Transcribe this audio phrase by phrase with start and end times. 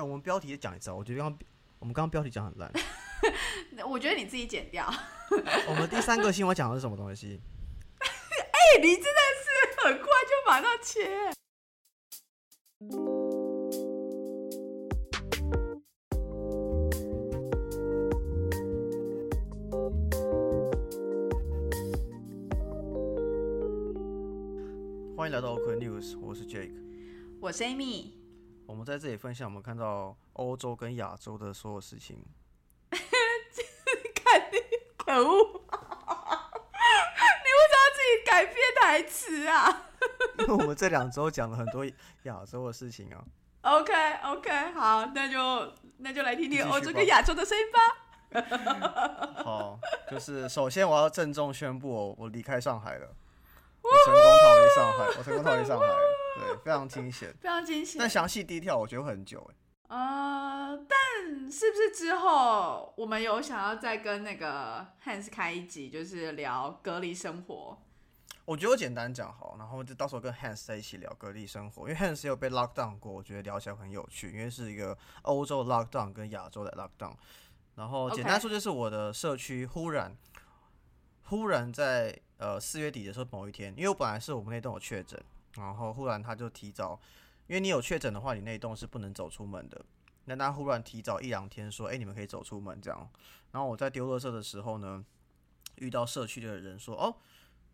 [0.00, 1.38] 哎，我们标题讲一次，我觉得刚
[1.78, 2.72] 我们刚刚标题讲很烂。
[3.86, 4.90] 我觉得你自己剪掉。
[5.68, 7.38] 我们第三个新闻讲的是什么东西？
[8.00, 11.10] 哎，你真的是很快就马上切。
[25.14, 26.72] 欢迎来到 OK News，我是 Jake，
[27.38, 28.19] 我是 Amy。
[28.70, 32.24] 我们在这里分享我们看到欧洲跟亚洲的所有事情。
[34.14, 34.58] 看你
[34.96, 35.24] 可恶！
[35.26, 35.26] 你
[37.50, 39.86] 为什么要自己改编台词啊？
[40.38, 41.84] 因为我们这两周讲了很多
[42.22, 43.18] 亚洲的事情啊。
[43.62, 47.80] OK OK，好，那就那就来听听欧洲跟亚洲的声音吧。
[49.42, 53.16] 好，就是首先我要郑重宣布，我我离开上海了。
[53.82, 55.86] 我成功逃离上海，我成功逃离上海，
[56.54, 57.96] 对，非常惊险， 非常惊险。
[57.98, 59.54] 但详细低调，我觉得会很久哎。
[59.88, 67.78] 呃，但是不是之后我们有想要再跟那个 Hans 开一集，就是聊隔离生活？
[68.44, 77.14] 我觉得我简单讲好，然后就到时候跟 Hans 在一起聊隔离生活，因为 Hans 有被 lock down 过，我觉得聊起来很有趣，因为是一个欧洲 lock down 跟亚洲的 lock down。
[77.74, 80.16] 然后简单说就是我的社区忽然
[81.24, 82.18] 忽然在。
[82.40, 85.22] 呃，四月底的时候某一天，因为我本来是我们那栋有确诊，
[85.54, 87.00] 然后忽然他就提早，
[87.46, 89.84] 因为你有确诊的话，你那一栋是不能走出门的。
[90.24, 93.10] 那他忽然提早一两天说，哎，你们可以走出门这样。
[93.50, 95.04] 然后我在丢垃圾的时候呢，
[95.76, 97.16] 遇到社区的人说，哦，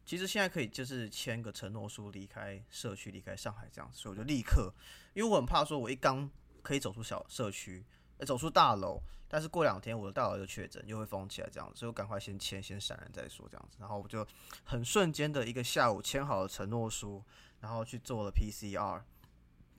[0.05, 3.91] 其实现在可以就是签个承诺书离开社区，离开上海这样。
[3.93, 4.73] 所以我就立刻，
[5.15, 6.31] 因为我很怕说，我一刚
[6.63, 7.85] 可以走出小社区。
[8.25, 13.77] 走出大楼，但是过两天我的大楼又确诊，又会封起来这样，所以我赶快先签，先闪人再说这样子。
[13.79, 14.27] 然后我就
[14.65, 17.23] 很瞬间的一个下午签好了承诺书，
[17.67, 19.01] 然后去做了 PCR，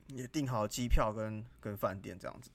[0.08, 2.52] 也订好机票跟跟饭店这样子。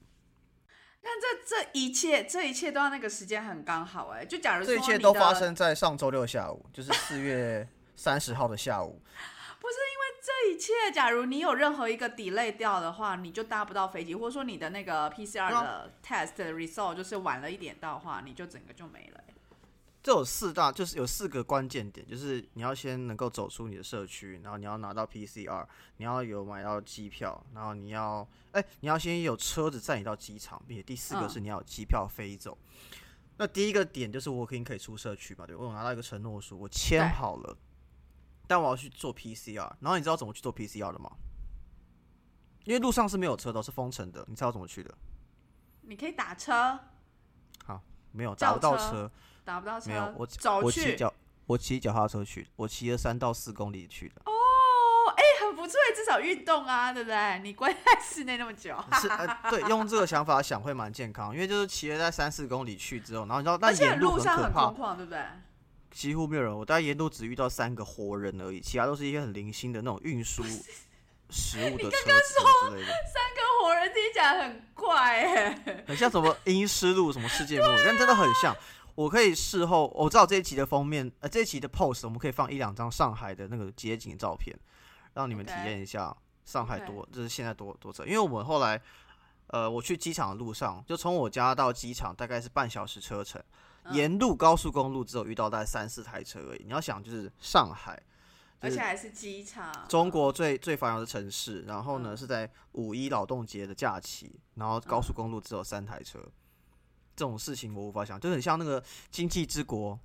[1.01, 9.01] 那这这一切，这一切都要那个时间很刚好哎，就假如这一切都发生在上周六下午，就是四 月三十号的下午。
[9.59, 19.22] 不是因为这一切，假如你有任何一个 delay 掉的话，你就搭不到飞机，或者说你的那个 PCR 的 test result 就是晚了一点到的话，你就整个就没了。
[20.03, 25.65] 这有四大，就是有四个关键点，就是你要先能够走出你的社区，然后你要拿到 PCR，
[25.95, 32.57] 你要有买到机票，然后你要，哎，你要先有车子载你到机场，并且第四个是你要有机票飞走。
[33.37, 35.47] 那第一个点就是我可以可以出社区嘛？
[35.47, 37.57] 对，我拿到一个承诺书，我签好了。
[38.45, 41.09] 但我要去做 PCR，然后你知道怎么去做 PCR 的吗？
[42.65, 44.93] 因为路上是没有车的，是封城的，你知道怎么去的？
[45.81, 46.77] 你可以打车。
[47.65, 47.81] 好，
[48.11, 49.09] 没有打不到车，
[49.43, 49.89] 打不到车。
[49.89, 51.13] 没有，我走去脚，
[51.45, 54.21] 我骑脚踏车去，我骑了三到四公里去的。
[54.25, 54.31] 哦，
[55.15, 57.39] 哎，很不错，至少运动啊，对不对？
[57.43, 65.19] 你关在 室内那么久，是呃，对，用这个想法想会蛮健康，因为就是骑了在三四公里去之后，然后你知道那沿路很可怕，对不对？
[65.91, 70.43] 几乎没有人，我大概沿路只遇到三个活人而已，其他都是一些很零星的那种运输
[71.29, 72.87] 食物的车之类的。
[73.13, 78.55] 三个活人听起来很怪，哎，很像什么阴湿路什么世界末日，但真的很像。
[78.95, 84.55] 我可以事后，我知道这一期的封面，呃，这一期的 post 我们可以放一两张上海的那个街景照片，
[85.13, 86.15] 让你们体验一下
[86.45, 88.05] 上海多，就是现在多多车。
[88.05, 88.79] 因为我们后来，
[89.47, 93.41] 呃，我去机场的路上，就从我家到机场大概是半小时车程。
[93.91, 96.63] 沿路高速公路只有遇到大概三四台车而已。
[96.63, 98.01] 你要想，就是上海，
[98.61, 101.63] 而且还是机场，中国最最繁荣的城市。
[101.63, 106.17] 然后呢，是在五一劳动节的假期，然后高速公路只有三台车，
[107.15, 109.99] 这种事情我无法想，就很像那个经济之国，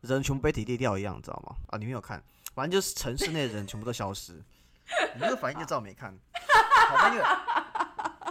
[0.00, 1.56] 人全部被体力掉一样，你知道吗？
[1.68, 2.22] 啊，你没有看，
[2.54, 4.32] 反正就是城市内的人全部都消失，
[5.14, 6.16] 你这个反应就知道没看。
[6.88, 7.24] 好，因为。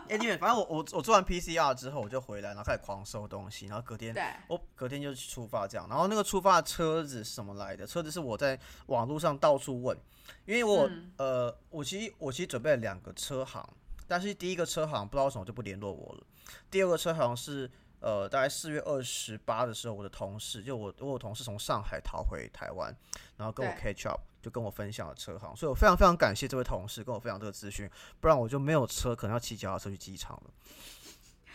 [0.09, 4.13] 哎，因为反正我我我做完 PCR 之后，我就回来，然后开始狂收东西，然后隔天
[4.49, 5.87] 我隔天就出发这样。
[5.87, 7.87] 然后那个出发的车子是什么来的？
[7.87, 9.97] 车子是我在网络上到处问，
[10.45, 13.65] 因为我呃，我其实我其实准备了两个车行，
[14.05, 16.23] 但是第一个车行不知道为什么就不联络我了。
[16.69, 17.71] 第二个车行是
[18.03, 22.95] 呃，大概四月二十八的时候，我的同事就我我有同事从上海逃回台湾，
[23.37, 24.19] 然后跟我 catch up。
[24.43, 27.89] 就跟我分享了车行，所以我非常非常感谢这位同事跟我分享这个资讯，
[28.19, 30.51] 不然我就没有车，可能要骑脚踏车去机场了。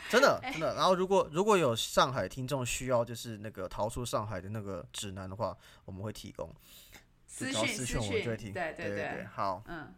[0.09, 0.75] 真的 真的。
[0.75, 5.55] 然后如果如果有上海听众需要就是那个逃出上海的那个指南的话，
[5.85, 6.51] 我们会提供。
[7.27, 8.55] 私讯私讯我就会听。
[8.55, 9.63] 对对对，好。
[9.67, 9.93] 嗯。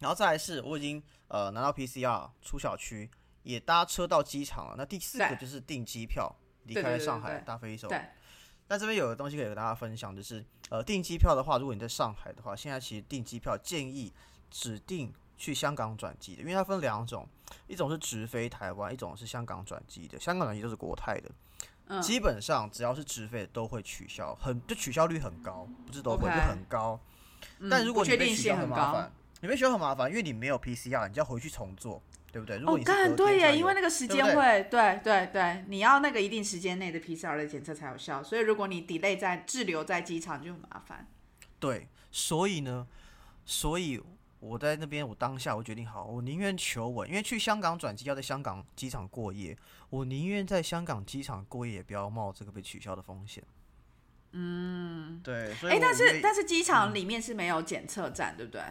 [0.00, 3.08] 然后再来是，我已经呃拿到 PCR 出小区，
[3.42, 4.74] 也搭车到机场了。
[4.76, 6.34] 那第四个就是订机票
[6.64, 7.88] 离开上海搭飞机走。
[8.68, 14.10] 那这边有个东西可以跟大家分享，就是呃订机票的话，如果你在上海的话，现在其实订机票建议
[14.50, 17.28] 指定去香港转机的，因为它分两种，
[17.66, 20.18] 一种是直飞台湾，一种是香港转机的。
[20.18, 21.30] 香港转机都是国泰的，
[21.88, 26.98] 嗯基本上只要是直飞都会取消，很就取消率很高，不是都会就很高。
[27.58, 32.00] 嗯但如果你被取消很麻烦。，你被取消很麻烦，因为你没有 PCR，你就要回去重做，
[32.32, 32.56] 对不对？
[32.56, 41.06] 如果哦，你是隔干对耶，因为那个时间对对会，对对对，你要那个一定时间内的 PCR 的检测才有效，所以如果你 delay 在滞留在机场就很麻烦。
[41.60, 42.86] 对，所以呢，
[43.44, 44.00] 所以
[44.40, 49.56] 我在那边，我当下我决定好，我宁愿求稳，因为去香港转机要在香港机场过夜，
[49.90, 53.44] 我宁愿在香港机场过夜，也不要冒这个被取消的风险。
[54.32, 58.62] 嗯，对，哎，但是但是机场里面是没有检测站，对不对？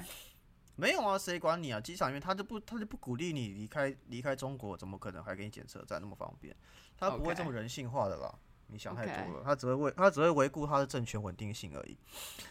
[0.75, 1.79] 没有啊，谁管你啊？
[1.79, 6.55] 机场因为他就不他就不鼓励你离开离开中国，怎么可能还给你检测站那么方便？
[6.97, 8.33] 他不会这么人性化的啦。
[8.73, 11.97] 你想太多了他只会为他只会维护他的政权稳定性而已。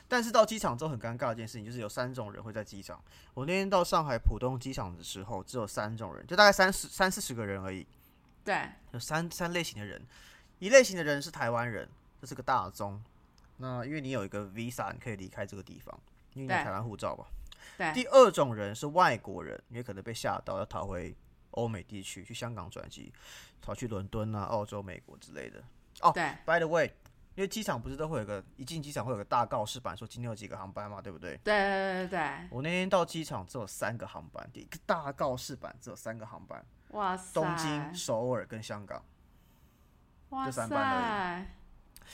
[0.06, 3.02] 但是到机场之后很尴尬的一件事情就是有三种人会在机场。
[3.32, 7.87] 我那天到上海浦东机场的时候，只有三种人，就大概三十三四十个人而已，
[8.44, 10.02] 对，有三三类型的人。
[10.58, 11.88] 一类型的人是台湾人，
[12.20, 13.02] 这是个大宗。
[13.56, 15.99] 那因为你有一个 visa，你可以离开这个地方，
[16.34, 17.25] 因为你有台湾护照吧。
[17.77, 21.17] 对第二种人是外国人，因为可能被吓到，要逃回
[21.53, 23.12] 欧美地区，去香港转机，
[23.61, 25.62] 逃去伦敦啊、澳洲、美国之类的。
[26.01, 26.87] 哦对，By the way，
[27.35, 31.37] 因为机场不是都会有个一进机场会有个大告示板，说今天有几个航班嘛，对不对？
[31.45, 39.05] 对对对对，我那天到机场只有三个航班，一个大告示板只有三个航班，哇塞，东京、首尔跟香港。
[40.31, 41.47] 哇这三班而塞，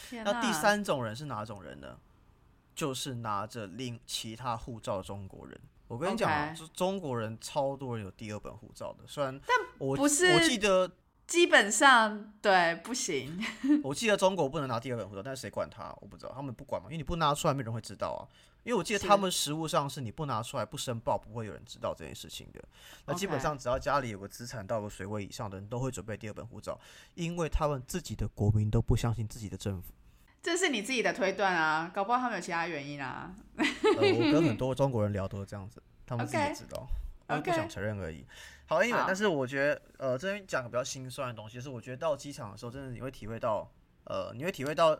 [0.08, 1.98] 天那第，三种人是哪种人呢？
[2.76, 5.60] 就是拿着另其他护照的中国人。
[5.88, 10.90] 我跟你讲啊 OK 中中国人超多人有第二本护照的，虽然但我不是我记得
[11.26, 13.42] 基本上对不行，
[13.82, 15.96] 我记得中国不能拿第二本护照，但是谁管他？
[16.00, 18.22] 我不知道，他们不管嘛，因为你不拿出来，没人会知道啊。
[18.64, 22.60] 因为我记得他们实物上是你不拿出来不申报，不会有人知道这件事情的。
[23.06, 26.76] 那基本上只要家里有个资产到个水位以上的人，都会准备第二本护照，
[27.14, 29.92] 因为他们自己的国民都不相信自己的政府。
[30.46, 33.34] 这是你自己的推断啊，搞不好他们有其他原因啊。
[33.56, 33.66] 呃，
[33.98, 36.86] 我跟很多中国人聊都是这样子， 他们自己也知道，
[37.26, 38.24] 他们不想承认而已。
[38.66, 43.68] 好，anyway，但是我觉得，呃，这边讲个比较心酸的东西，就是我觉得到机场的时候，真的你会体会到，
[44.04, 44.96] 呃，你会体会到，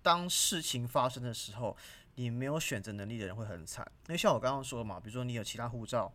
[0.00, 1.76] 当事情发生的时候，
[2.14, 3.86] 你没有选择能力的人会很惨。
[4.08, 6.10] 因为像我刚刚说的嘛，比如说你有其他护照，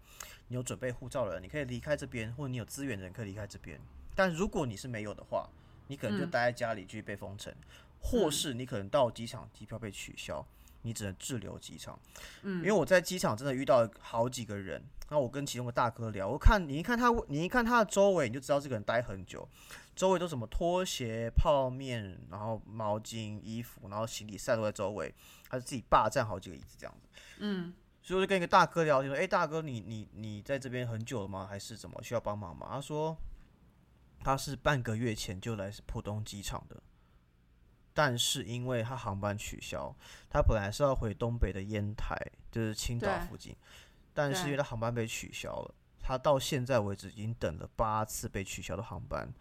[0.47, 3.79] 你有准备护照的人，你可以离开这边，或者你有资源的人可以离开这边。
[4.15, 5.47] 但如果你是没有的话，
[5.85, 7.53] 你可能就嗯待在家里继续被封城，
[8.01, 10.45] 或是你可能到机场机票被取消，
[10.81, 11.97] 你只能滞留机场。
[12.41, 19.47] 嗯因为我在机场真的遇到好几个人，然后我跟其中个大哥聊，我看你一看他，你一看他的周围，你就知道这个人待很久，
[19.95, 25.13] 周围都什么拖鞋、泡面，然后毛巾、衣服，然后行李散落在周围，
[25.47, 27.07] 他就自己霸占好几个椅子这样子。
[27.37, 31.45] 嗯，所以我就跟一个大哥聊天说：“哎、大哥，你你你在这边很久了吗？
[31.47, 33.15] 还是怎么需要帮忙吗？”他说
[34.23, 36.81] 他是半个月前就来浦东机场的，
[37.93, 39.93] 但是因为他航班取消，
[40.29, 42.15] 他本来是要回东北的烟台，
[42.51, 43.55] 就是青岛附近，
[44.13, 49.31] 但是因为他航班被取消了，他到现在为止已经等了八次被取消的航班，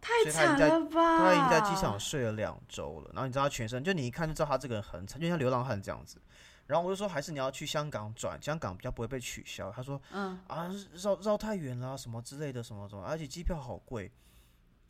[0.00, 1.18] 太所以他已经在惨了吧？
[1.18, 6.20] 他已经在机场睡了两周了，然后你知道他全身，就你一看就知道他这个人很惨，就像流浪汉这样子。
[6.66, 9.72] 然后我就说，还是你要去香港转，香港比较不会被取消。
[9.72, 14.10] 他说嗯，啊，绕绕太远了啊、什么之类的，什么什么，而且机票好贵。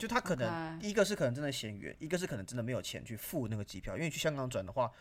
[0.01, 4.91] 就他可能一个是可能真的嫌远，一个是可能真的没有钱去付那个机票，因为你去香港转的话，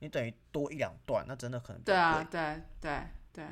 [0.00, 2.26] 你等于多一两段，那真的可能对啊，贵。
[2.30, 3.02] 对对
[3.32, 3.46] 对，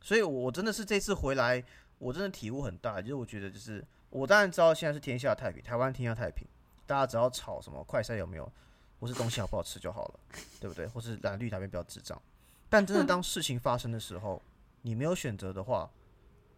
[0.00, 1.60] 所以我真的是这次回来，
[1.98, 6.46] 我真的体悟很大，就是我觉得就是我当然知道现在是天下太平，台湾天下太平，
[6.86, 8.52] 大家只要炒什么快筛有没有，
[9.00, 10.20] 或是东西好不好吃就好了，
[10.60, 10.86] 对不对？
[10.86, 12.22] 或是蓝绿哪边比较智障。
[12.68, 14.40] 但真的当事情发生的时候，
[14.82, 15.90] 你没有选择的话，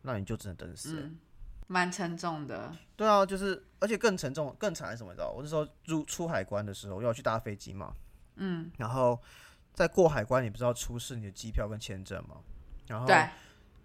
[0.02, 1.18] 那你就只能等死、嗯，
[1.66, 2.74] 蛮沉重的。
[2.96, 5.12] 对啊，就是而且更沉重、更惨是什么？
[5.12, 5.30] 你知道？
[5.30, 7.92] 我那时候入出海关的时候要去搭飞机嘛，
[8.36, 9.20] 嗯，然后
[9.72, 12.36] 在过海关，你不是要出示你的机票跟签证吗？
[12.86, 13.28] 然后对，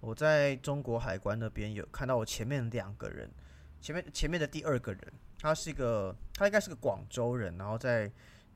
[0.02, 3.32] 我在中国海关那边有看到我前面两个人，
[3.82, 8.12] 前面前面的第二个人，他是一个他应该是个广州人，然后在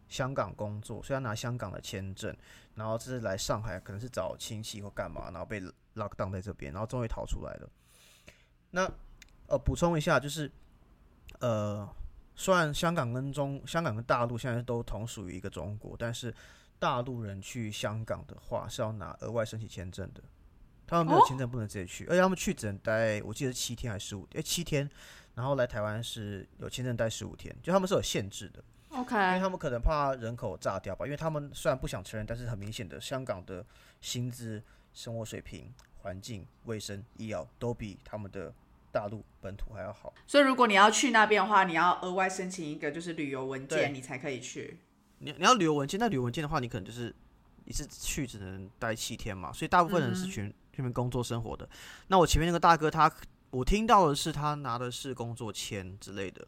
[0.08, 2.36] 香港工作，所以他拿香港的签证，
[2.76, 5.60] 然后这是来上海可能是找亲戚或干嘛，然后被
[5.96, 7.70] lock down 在这边，然后终于逃出来了。
[8.70, 8.92] 那
[9.54, 10.52] 呃补充一下，就是
[11.40, 11.88] 呃
[12.36, 16.34] 虽然香港跟中香港跟大陆现在都同属于一个中国，但是
[16.80, 20.24] 大陆人去香港的话是要拿额外申请签证的。
[20.86, 24.28] 他们没有哦签证不能直接去，而且他们去只能待，我记得是七天还是十五？
[24.34, 24.88] 哎，七天，
[25.34, 33.66] 然后来台湾是有签证待十五天，就他们是有限制的，因为他们可能怕人口炸掉吧，因为他们虽然不想承认，但是很明显的，香港的
[34.02, 34.62] 薪资、
[34.94, 38.54] 生活水平、环境、卫生、医疗都比他们的
[38.94, 40.14] 大陆本土还要好。
[40.28, 44.78] 所以如果你要去那边的话，你要额外申请一个就是旅游文件，你才可以去。
[45.18, 47.14] 你你要旅游文件，那旅游文件的话，你可能就是
[47.66, 51.68] 一次去只能待七天嘛，所以大部分人是去那边工作生活的。
[52.08, 53.12] 那我前面那个大哥他，
[53.50, 56.48] 我听到的是他拿的是工作签之类的，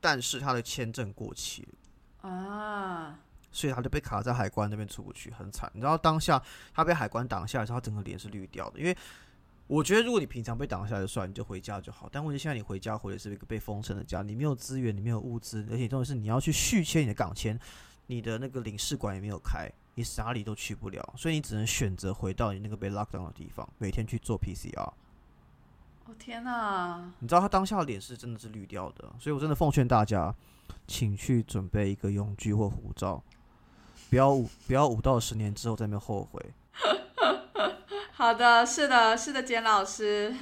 [0.00, 2.30] 但是他的签证过期了。
[2.30, 3.18] 啊，
[3.50, 5.70] 所以他就被卡在海关那边出不去，很惨。
[5.74, 8.78] 你知道当下他被海关挡下来的时候，他整个脸是绿掉的。
[8.78, 8.96] 因为
[9.68, 12.08] 我觉得，如果你平常被挡下来就算，你就回家就好。
[12.12, 17.58] 但问题现在你回家回的是一个被封城的家，你没有资源，你没有物资，而且重点是你要去续签你的港签，
[18.06, 24.92] 你的那个领事馆也没有开，你哪里都去不了，所以你只能选择回到你那个被 lock down 的地方，每天去做 PCR。
[26.04, 27.10] 哦天哪！
[27.20, 30.34] 你知道他当下的脸是真的是绿掉的，所以我真的奉劝大家，
[30.86, 33.22] 请去准备一个永居或护照，
[34.10, 36.44] 不要五不要五到十年之后在那边后悔。
[38.22, 40.32] 好的，是的，是的，简老师，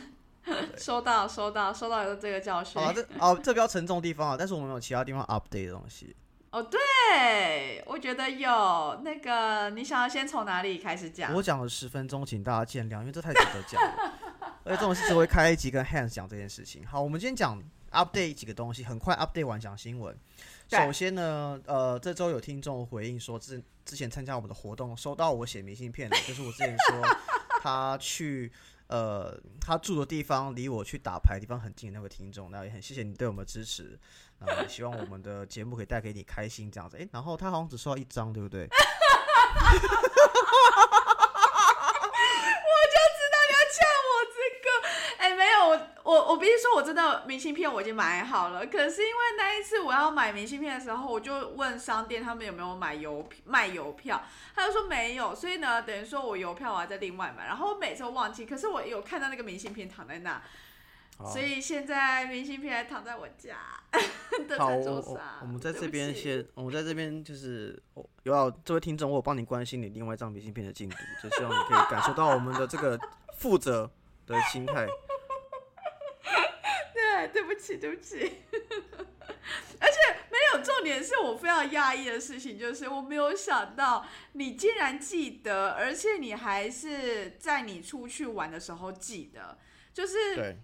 [0.77, 2.79] 收到，收到，收到有这个教训。
[2.79, 6.15] 好啊，这哦这比较沉重的地方啊，但是我们有其他地方 update 的东西。
[6.51, 11.33] 哦，对，我觉得有那个，你想要先从哪里开始讲？
[11.33, 14.13] 我讲了十分钟，请大家见谅，因为这太值得讲了。
[14.63, 16.87] 而且这种事只会开一集跟 Hans 讲这件事情。
[16.87, 17.59] 好，我们今天讲
[17.93, 20.15] update 几个东西，很快 update 完讲新闻。
[20.71, 27.03] 首先呢，呃，这周有听众回应说，之之前参加我们的活动，收到我写明信片的，就是我之前说
[27.61, 28.53] 他去
[28.87, 33.99] 呃 他住的地方离我去打牌的地方很近的那位听众，那也很谢谢你对我们的支持，
[34.39, 36.97] 然后也希望我们的节目可以带给你开心这样子。
[36.97, 38.69] 诶，然后他好像只收到一张，对不对？
[43.73, 44.67] 呛我这个，
[45.19, 45.79] 哎，没有，
[46.11, 48.67] 我我我必须说，我真的明信片我已经买好了。
[48.67, 54.21] 可是因为那一次我要买明信片的时候，我就问商店他们有没有买邮卖邮票，
[54.57, 57.47] 他就说没有，所以呢，等于说我邮票我要再另外买。
[57.47, 60.43] 然后我每次都忘记，可是我有看到那个明信片躺在那，
[61.17, 63.59] 好所以现在明信片还躺在我家
[64.49, 65.17] 的桌上。
[65.43, 67.81] 我们在这边先，我们在这边就是，
[68.25, 72.99] 有要这位听众，我有帮你关心你另外一张明信片的进度，就希望你可以感受到我们的这个
[73.37, 73.88] 负责
[74.26, 74.88] 的心态。
[77.33, 78.43] 对，不起，对不起。
[79.81, 79.97] 而且
[80.31, 89.57] 没有重点是我非常讶异的事情，就是我没有想到你竟然记得，而且你还是在你出去玩的时候记得，
[89.95, 90.57] 就是对，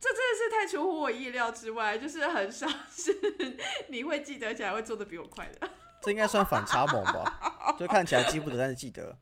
[0.00, 3.16] 这真的是太出乎我意料之外，就是很少是
[3.88, 5.70] 你会记得起来会做的比我快的。
[6.02, 7.76] 这应该算反差萌吧？
[7.78, 9.16] 就看起来记不得，但是记得。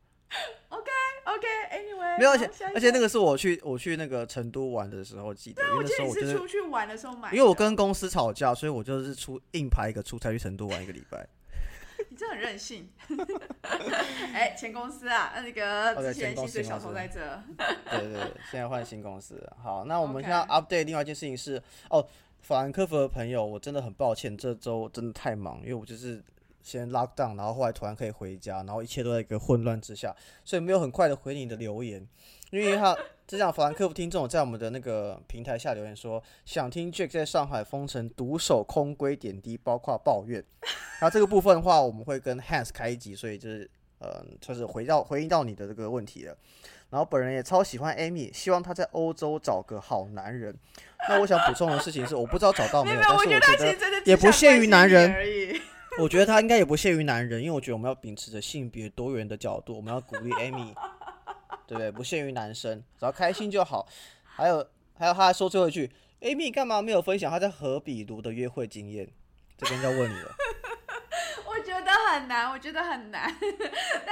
[2.18, 11.26] 没有，而且而且那个是我去我去那个成都玩的时候记得，因为我那时候我就是出去玩的时候买，因为我跟公司吵架，所以我就是出硬排一个出差去成都玩一个礼拜。
[12.10, 12.90] 你真的很任性。
[14.34, 17.20] 哎，前公司啊，那个前前公薪水小司公司偷在这。
[17.90, 19.48] 对对对，现在换新公司。
[19.62, 22.04] 好，那我们现在 update 另外一件事情是，哦，
[22.40, 26.20] 法兰克福的朋友，我真的很抱歉，这周真的太忙，因为我就是
[26.62, 30.14] 先 lock down，然后后来突然可以回家，然后一切都在一个混乱之下，
[30.44, 32.06] 所以没有很快的回你的留言，
[32.50, 32.94] 因为他
[33.26, 40.42] 就这样，法兰克福听众在我们的那个平台下留言说，想听 Jack 在上海封城独守空闺点滴，包括抱怨。
[41.00, 46.36] 那这个部分的话，我们会跟 Hans 开一集，所以就是呃，就是回到回应到你的这个问题了。
[46.90, 50.54] 然后本人也超喜欢 Amy，希望她在欧洲找个好男人。
[51.08, 55.58] 那我想补充的事情是，我不知道找到没有， 但是我我觉得也不限于男人而已。
[55.98, 60.74] 我觉得他应该也不限于男人，因为我觉得我们要秉持着性别多元的角度，我们要鼓励 Amy，
[61.66, 61.90] 对不对？
[61.90, 63.86] 不限于男生，只要开心就好。
[64.24, 64.66] 还有
[64.98, 69.08] 还有，他还说最后一句，Amy 干嘛没有分享他在荷比卢的约会经验？
[69.58, 70.34] 这边要问你了。
[71.46, 73.30] 我觉得很难，我觉得很难。
[73.40, 73.50] 但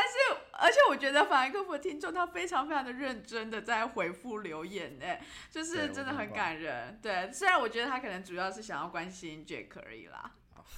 [0.05, 0.15] 是，
[0.53, 5.07] 而且我觉得法兰克福的听众他非常非常的认真的在回复留言，呢，
[5.51, 6.99] 就是真的很感人。
[7.03, 10.31] 对，虽然我觉得他可能主要是想要关心 Jack 而已啦。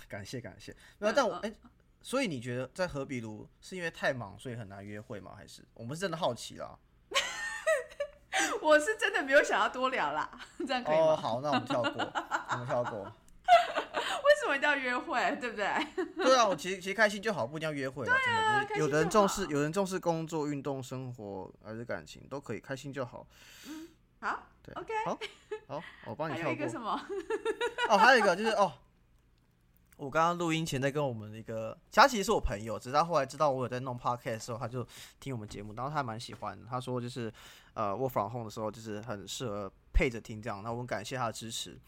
[0.08, 0.74] 感谢感谢。
[0.98, 1.52] 没有，但我哎、
[2.00, 5.32] 所以你觉得在荷比卢是因为太忙所以很难约会吗？
[5.36, 6.78] 还是我们是真的好奇啦？
[8.60, 10.30] 我是真的没有想要多聊啦，
[10.66, 11.16] 这样可以哦，吗？
[11.16, 12.12] 好，那我们跳过，
[12.50, 13.00] 我们跳过。
[14.24, 15.66] 为什么一定要约会，对不对？
[16.16, 18.16] 对啊，我其实其实开心就好，不一定要约会啦。
[18.24, 23.26] 真的，就是有的人重视，好有人重视工作、运动、生活还是感情，都可以，开心就好。
[24.20, 24.92] 好对，OK。
[25.04, 25.18] 好，
[25.66, 26.54] 好，我帮你还有跳过。
[26.54, 27.00] 一个什么？
[27.90, 28.72] 哦，还有一个就是哦，
[30.02, 34.84] 我刚刚录音前在跟我们的一个，他其实是我朋友，只是他后来知道我有在弄 podcast 的时候，他就
[35.20, 36.66] 听我们节目，然后他还蛮喜欢的。
[36.68, 37.32] 他说就是
[37.74, 40.60] 呃，work from home 的时候，就是很适合配着听这样。
[40.60, 41.78] 那我们感谢他的支持。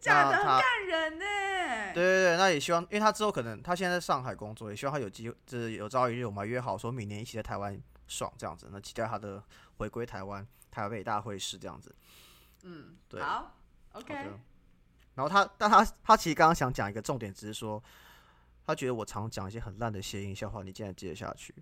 [0.00, 1.24] 真的，很感人呢。
[1.94, 8.68] 对对对，那也希望，因为他之后可能他现在在上海工作，也希望他有机会，就是有朝一日我们约好说明年一起在台湾爽这样子。
[8.72, 9.40] 那期待他的
[9.76, 11.94] 回归台湾台北大会师这样子。
[12.64, 13.54] 嗯，对好
[13.92, 14.12] ，OK，
[15.20, 17.82] 然后他，但他他其实刚刚想讲一个重点，只是说
[18.66, 21.54] 他觉得我常讲一些很烂的谐音笑话，你竟然接得下去。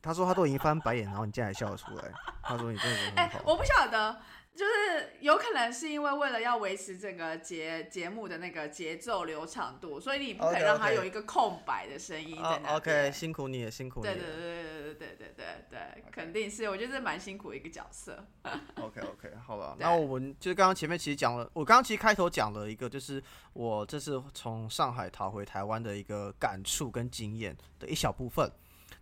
[0.00, 2.04] 他说他都已经翻白眼，然后你竟然还笑得出来。
[2.40, 3.50] 他说你真的人哎、很好。
[3.50, 4.20] 我不晓得，
[4.58, 12.36] 就是有可能是因为为了要维持整个节节目的那个节奏流畅度，所以你不可以让它有一个空白的声音。
[12.66, 14.34] ，OK，辛苦你也，辛苦你对对对了。
[14.34, 18.26] 对对对对对对，肯定是，我觉得这蛮辛苦的一个角色。
[18.82, 23.22] OK OK，好了， 那我们就是刚刚前面其实讲了，我刚刚其实开头讲了一个，就是
[23.52, 28.50] 我这次从上海逃回台湾的一个感触跟经验的一小部分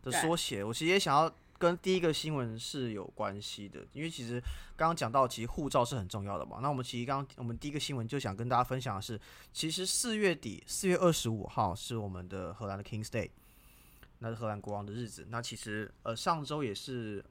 [0.02, 0.62] 的缩写。
[0.62, 4.40] 我其实也想要跟第一个新闻是有关系的，因为其实
[4.76, 6.58] 刚刚讲到，其实护照是很重要的嘛。
[6.60, 9.18] 那我们其实刚刚我们第一个新闻就想跟大家分享的是，
[9.52, 13.30] 其实四月底四月二十五号是我们的荷兰的 King's Day，
[14.18, 15.26] 那是荷兰国王的日子。
[15.30, 17.24] 那其实呃上周也是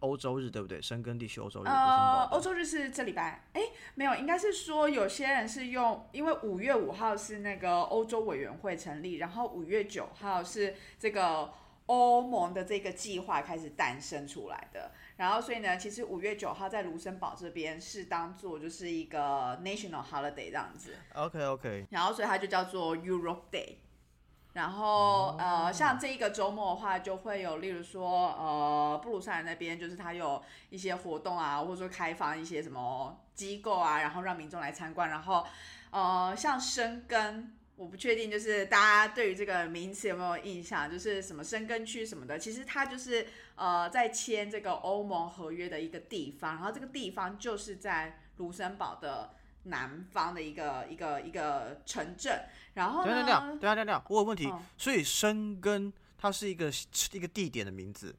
[0.00, 0.82] 欧洲日，对不对？
[0.82, 3.62] 申根地区欧洲日，呃欧洲日是这礼拜，哎，
[3.94, 11.50] 没有，应该是说有些人是用，因为五月五号是那个欧洲委员会成立，然后五月九号是这个
[11.86, 14.90] 欧盟的这个计划开始诞生出来的。
[15.16, 20.94] 然后所以呢，其实五月九号在卢森堡这边是当做就是一个 national holiday 这样子。
[21.14, 23.76] OK OK，然后所以它就叫做 Europe Day。
[24.54, 35.10] 然后、呃，像这一个周末的话，就会有，例如说，呃，布鲁塞尔那边就是它有一些活动啊，或者说开放一些什么机构啊，然后让民众来参观。
[35.10, 35.44] 然后，
[35.90, 40.90] 呃，像深耕，我不确定，就是大家对于这个名词有没有印象？
[40.90, 43.26] 就是什么深根区什么的，其实它就是
[43.56, 52.44] 呃在签这个欧盟合约的一个地方，然后这个地方就是在卢森堡的南方的一个一个一个城镇。
[52.74, 54.46] 然后等一下等一下呢，等等我有问题。
[54.46, 56.70] 哦所以深根它是一个
[57.12, 58.14] 一个地点的名字，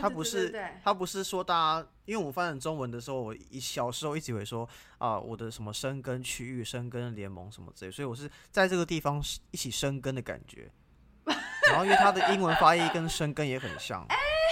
[0.00, 10.70] 它不是它不是说大家，因为我们翻成中文的时候，我一小时候一直以为说啊、我的什么生根区域、生根联盟什么之类，所以我是在这个地方一起生根的感觉。
[11.68, 14.06] 然后因为它的英文发音跟生根也很像，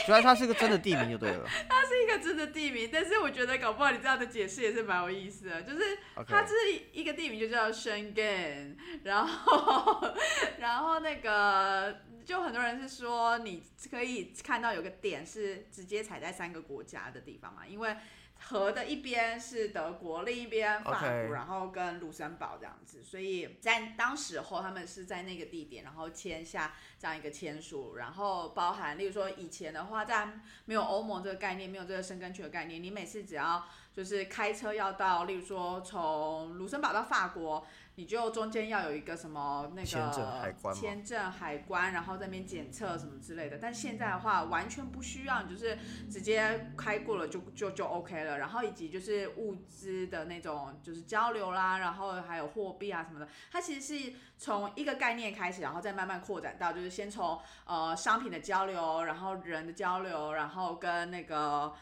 [0.04, 1.48] 主要它是个真的地名就对了。
[1.66, 5.80] 它是一个真的地名，但是我觉得搞不好你这样的解释也是蛮有意思的，就是
[6.28, 6.52] 它是
[6.92, 10.14] 一个地名就叫 Schengen，然后
[10.60, 17.96] 然后那个就很多人是说你可以看到有个点是直接踩在三个国家的地方嘛，因为
[18.38, 30.28] 河的一边是德国，另一边法国然后跟卢森堡这样子，所以在当时候他们是在那个地点，然后签下这样一个签署，然后包含例如说以前的话，在
[30.66, 37.66] 没有欧盟这个概念，没有这个深根区的概念，你每次只要就是开车要到，例如说从卢森堡到法国，
[37.98, 43.56] 你就中间要有一个什么那个签证海关签证海关，然后在那边检测什么之类的。
[43.56, 45.78] 但现在的话，完全不需要，你就是
[46.10, 48.38] 直接开过了就就就 OK 了。
[48.38, 61.72] 然后以及就是物资的那种就是交流啦，然后还有货币啊什么的，它其实是从一个概念开始，然后再慢慢扩展到就是先从呃商品的交流，然后人的交流，然后跟那个。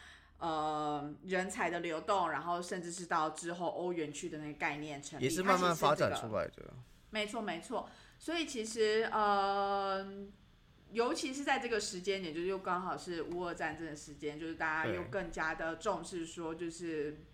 [0.44, 6.74] 呃，人才的流动，然后甚至是到之后欧元区的那个概念成立，也是慢慢发展出来的。
[7.08, 7.88] 没错，没错。
[8.18, 10.06] 所以其实呃，
[10.92, 17.24] 尤其是在这个时间点，就是又刚好是乌俄战争的时间，就是大家又更加的重视说，就是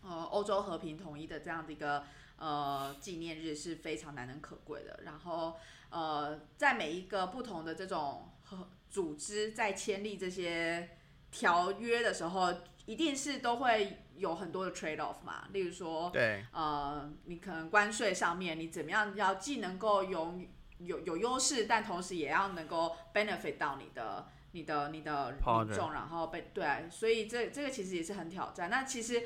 [0.00, 2.04] 呃欧洲和平统一的这样的一个
[2.38, 5.00] 呃纪念日是非常难能可贵的。
[5.04, 5.56] 然后
[5.90, 10.96] 呃，在每一个不同的这种和组织在签立这些
[11.34, 12.54] 条约的时候，
[12.86, 16.08] 一定是都会有很多的 trade off 嘛，例如说。
[16.10, 20.40] 对，呃，你可能关税上面你怎么样要既能够有
[20.78, 28.70] 有有优势，但同时也要能够 benefit 到你的你的你的民众，然后被对，所以这这个其实也是很挑战。
[28.70, 29.24] 那其实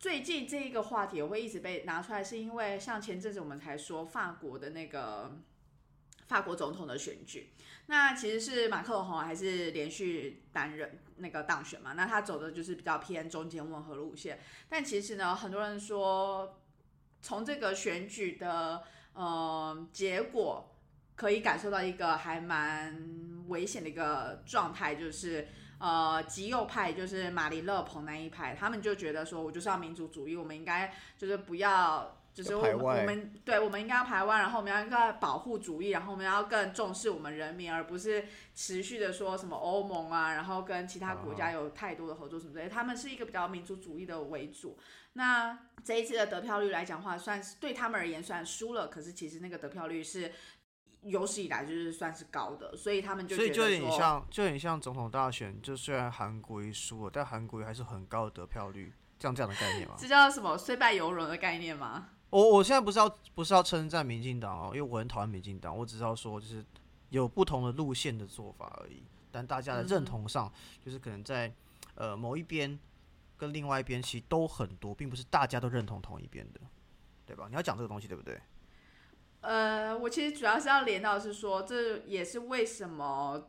[0.00, 5.38] 最近这一个话题我会一直被拿出来，是因为像前阵子我们才说法国的那个
[6.26, 7.50] 法国总统的选举，
[7.86, 11.92] 那其实是马克龙还是连续担任那个当选嘛？
[11.94, 16.60] 那他走的就是比较偏中间温和路线，但其实呢，很多人说
[17.22, 18.82] 从这个选举的
[19.14, 20.72] 呃结果。
[21.16, 22.94] 可以感受到一个还蛮
[23.48, 32.18] 危险的一个状态，就是呃极右派，就是马林勒彭那一派，他们就觉得说，我就是要民族主义，我们应该就是不要。
[32.36, 42.70] 就是我们对，我们应该要排湾，然后我们要应该保护主义，然后我们要更重视我们人民，而不是持续的说什么欧盟啊，然后跟其他国家有太多的合作什么之类的。
[42.70, 44.78] 他们是一个比较民族主义的为主。
[45.14, 50.30] 那这一次的得票率来讲的话，算是对他们而言虽然输了，可是其实那个得票率是
[51.04, 59.94] 有史以来就是算是高的，所以他们就所以就有点像，就有点像总统大选，就虽然韩国瑜输了，但韩国瑜还是很高的得票率，这样这样的概念吗？
[59.96, 62.10] 这叫什么虽败犹荣的概念吗？
[62.30, 66.64] 我我现在不是要不是要称赞民进党哦，因为我很讨厌民进党，我只是要说就是
[67.10, 70.52] 有不同的路线的做法而已，但大家的认同上，
[70.84, 71.52] 就是可能在
[71.94, 72.78] 呃某一边
[73.36, 76.60] 跟另外一边其实都很多，并不是大家都认同同一边的，
[77.24, 77.46] 对吧？
[77.48, 78.40] 你要讲这个东西对不对？
[79.42, 83.48] 呃，我其实主要是要连到是说，这也是为什么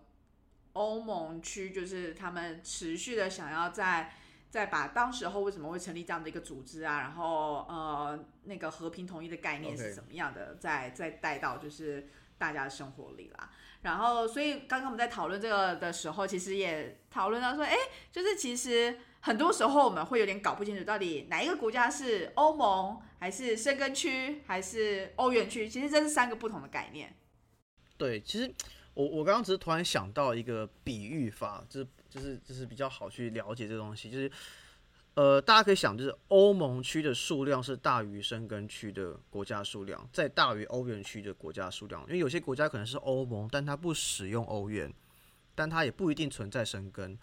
[0.73, 4.13] 欧盟区就是他们持续的想要在
[4.49, 12.07] 在把当时候为什么会成立这样的一个组织啊，然后呃那个和平统一的概念是怎么样的，再再带到就是
[12.37, 13.49] 大家的生活里啦。
[13.83, 17.75] 然后，所以刚刚我们在讨论这个的时候，其实也讨论到说，哎，
[18.11, 25.69] 就是其实很多时候我们会有点搞不清楚，到底哪一个国家是欧盟，还是申根区，还是欧元区？
[25.69, 27.15] 其实这是三个不同的概念。
[27.97, 28.51] 对，其实
[28.95, 34.31] 我我刚刚只是突然想到一个比喻法，就是就是就是比较好去了解这东西，就是
[35.13, 44.93] 呃，大家可以想，就是欧盟区的数量是大于申根区的国家数量，再大于欧元区的国家数量，因为有些国家可能是欧盟，但它不使用欧元，
[45.55, 47.17] 但它也不一定存在申根。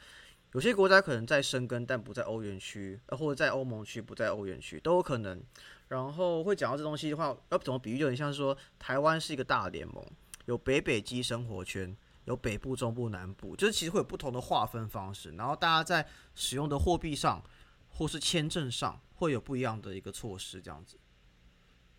[0.52, 5.42] 有些国家可能在生根，但不在欧元区，或者在欧盟区，不在欧元区，都有可能。
[5.88, 10.04] 然后会讲到这东西的话，要怎么比喻，就很像说，台湾是一个大联盟，
[10.46, 15.32] 有北北基生活圈，有北部、中部、南部，就是其实会有不同的划分方式。
[15.32, 17.42] 然后大家在使用的货币上，
[17.88, 20.98] 或是签证上，会有不一样的一个措施，这样子。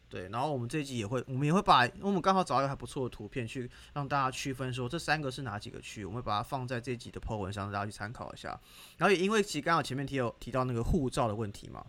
[0.07, 8.49] 对，然后我们这一集也会，我们也会把，我们刚好找到一个还不错的图片，去让大家区分说这三个是哪几个区，我们会把它放在这一集的 po 文上，让大家去参考一下。
[8.97, 11.83] 然后也因为其实刚好前面提有提到那个护照的问题嘛，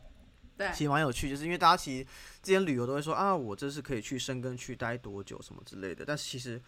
[0.56, 2.04] 对，其实蛮有趣，就是因为大家其实
[2.42, 6.60] 之前旅游都会说啊，我这是可以去深根区待多久什么之类的，但是其实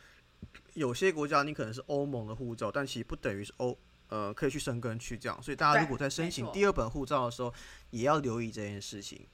[0.74, 3.76] 有些国家你可能是欧盟的护照，但其实不等于是欧
[4.08, 7.52] 呃可以去生根去这样，所以大家如果在申请第二本护照的时候，
[7.90, 9.26] 也要留意这件事情。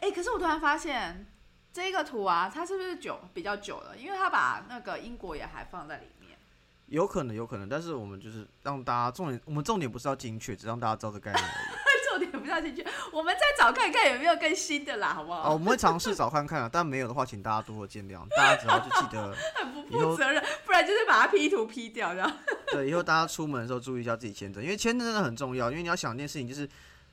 [0.00, 1.26] 哎、可是我突然发现
[1.72, 3.96] 这个图啊，它是不是久比较久了？
[3.96, 6.38] 因为它把那个英国也还放在里面。
[6.86, 11.91] 有可能，有可能，但是我们就是让大家重点，我们重点不是要精确，只让大家知道这概念而已。
[12.12, 15.50] 重点不要进去，我们再找看看有没有更新的啦，好不好？
[15.50, 18.26] 哦，我们会尝试找看看啊，但没有的话，请大家多多见谅。
[18.36, 22.32] 大家只要就记得， 很不负责任，不然就是把它 P 图 P 掉，这样。
[22.70, 25.70] 对，以后大家出门的时候注意一下自己签证，因为签证真的很重要。
[25.70, 26.68] 因为你要想一件事情，就是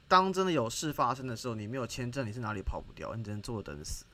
[0.07, 4.05] 当真的有事发生的时候，你没有签证，你是哪里跑不掉，你只能坐着等死。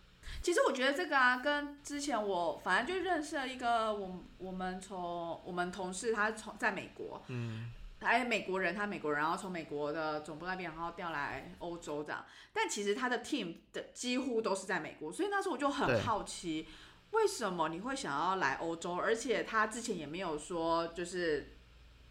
[0.41, 7.71] 其实我觉得这个啊，跟之前我反正就认识了一个我我们从我们同事，他从在美国，嗯，
[8.05, 12.25] 他美国人，他美国人，然后从美国的总部那边，然后调来欧洲这样。
[12.53, 16.67] 但其实他的 team 的几乎都是在美国，所以那时候我就很好奇，
[17.11, 18.95] 为什么你会想要来欧洲？
[18.95, 21.55] 而且他之前也没有说就是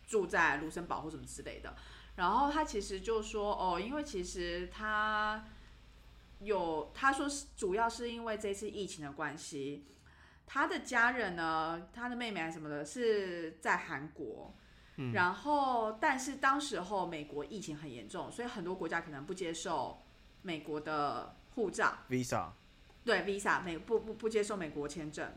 [0.07, 1.75] 住在卢森堡或什么之类的。
[2.17, 5.45] 然后他其实就说，哦，因为其实他
[6.41, 9.87] 有他说是主要是因为这次疫情的关系，
[10.47, 14.55] 他的家人呢，他的妹妹啊什么的，是在韩国。
[15.13, 20.01] 然后，但是当时候美国疫情很严重，所以很多国家可能不接受
[20.43, 22.51] 美国的护照，Visa，
[23.05, 25.29] 对 Visa 美不不不接受美国签证，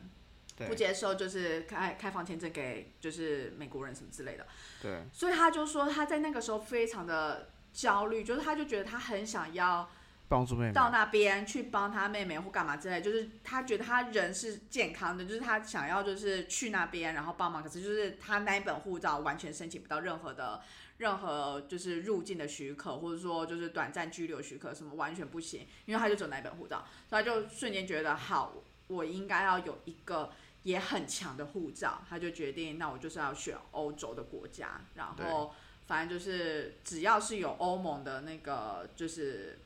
[0.68, 4.46] 不接受就是开开放签证给就是美国人什么之类的。
[4.82, 9.90] 对，所以他就说他在那个时候非常的焦虑，就是他就觉得他很想要
[10.28, 10.74] 帮助妹妹。
[10.74, 20.62] 到那边去帮他妹妹或干嘛之类，就是他觉得他人是健康的，就是他想要就是去那边然后帮忙，可是就是他那一本护照完全申请不到任何的
[20.98, 28.54] 任何就是入境的许可，或者说就是短暂居留许可什么完全不行，因为他就只有那一本护照，所以他就瞬间觉得好，
[28.88, 30.32] 我应该要有一个。
[30.64, 35.54] 也很强的护照，他就决定，那我就是要选欧洲的国家，然后
[35.86, 39.60] 反正就是只要是有欧盟的那个就是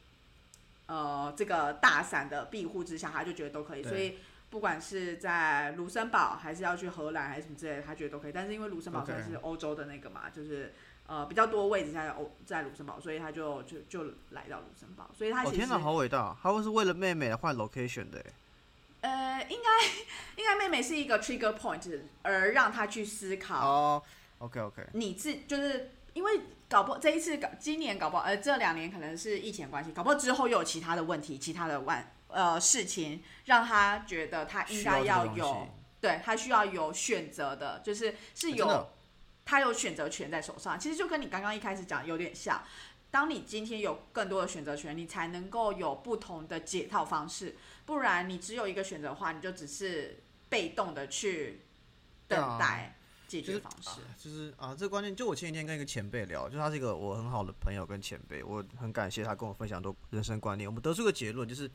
[0.92, 3.84] 呃这个大伞的庇护之下，他就觉得都可以。
[3.84, 4.18] 所以
[4.50, 8.32] 不管是在卢森堡，还是要去荷兰，还是什么之类的，他觉得都可以。
[8.34, 10.74] 但是因为卢森堡算是欧洲的那个嘛，就是
[11.08, 15.10] 呃比较多位置在欧在卢森堡，所以他就就就来到卢森堡。
[15.18, 16.36] 所以他其实、哦天哪，好伟大！
[16.44, 18.34] 他会是为了妹妹来换 location 的欸，
[19.02, 19.88] 呃应该
[20.36, 23.66] 应该妹妹是一个 trigger point，而让他去思考。
[23.66, 24.04] 哦
[24.40, 35.54] ，OK OK，你自就是因为搞不好这一次搞今年搞不好呃这两年可能是疫情关系，搞不好之后又有其他的问题、其他的万呃事情，让他觉得他应该要有西
[36.00, 38.86] 对他需要有选择的，就是是有、欸
[39.44, 40.80] 他有选择权在手上。
[40.80, 42.64] 其实就跟你刚刚一开始讲有点像。
[43.10, 47.58] 当你今天有更多的选择权，你才能够有不同的解套方式。
[47.86, 51.62] 不然你只有一个选择的话，你就只是被动的去
[52.28, 52.96] 等待
[53.32, 54.02] 解决方式。
[54.18, 60.70] 就是啊，这个观念，就我前几天跟一个前辈聊，就他是一个我很好的朋友跟前辈，我很感谢他跟我分享很多人生观念。
[60.70, 61.72] 我们得出个结论，就是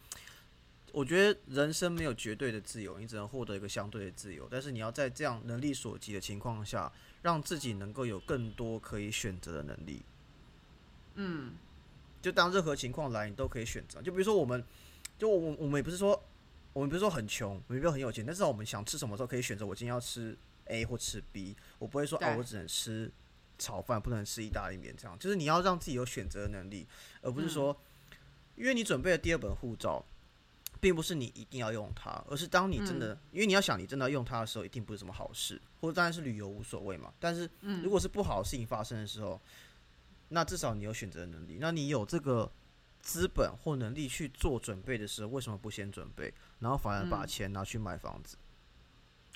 [0.92, 6.92] 我觉得人生没有绝对的自由，你只能获得一个相对的自由，但是你要在这样能力所及的情况下，
[7.23, 10.03] 让自己能够有更多可以选择的能力。
[11.14, 11.55] 嗯，
[12.21, 14.03] 就当任何情况来，你都可以选择。
[14.03, 14.62] 就比如说我们，
[15.19, 16.23] 就我我们也不是说
[16.75, 19.64] 我们不是说很穷，我们不是很有钱，但是我们想吃什么时候可以选择。
[19.64, 23.11] 我今天要吃 A 或吃 B，我不会说哦，我只能吃
[23.59, 25.18] 炒饭，不能吃意大利面这样。
[25.18, 26.87] 就是你要让自己有选择能力，
[27.22, 27.76] 而不是说，
[28.55, 30.05] 因为你准备了第二本护照，
[30.81, 37.12] 并不是你一定要用它，而是当你真的，因为你要想你真的要用它的时候，一定不是什么好事，或者当然是旅游无所谓嘛。
[37.18, 37.48] 但是
[37.83, 39.40] 如果是不好的事情发生的时候，
[40.29, 42.50] 那至少你有选择能力，那你有这个
[43.00, 48.37] 资本或能力去做准备的时候，为什么不先准备，然后反而把钱拿去买房子，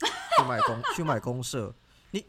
[0.07, 1.75] 去买公去买公社？
[2.13, 2.25] 你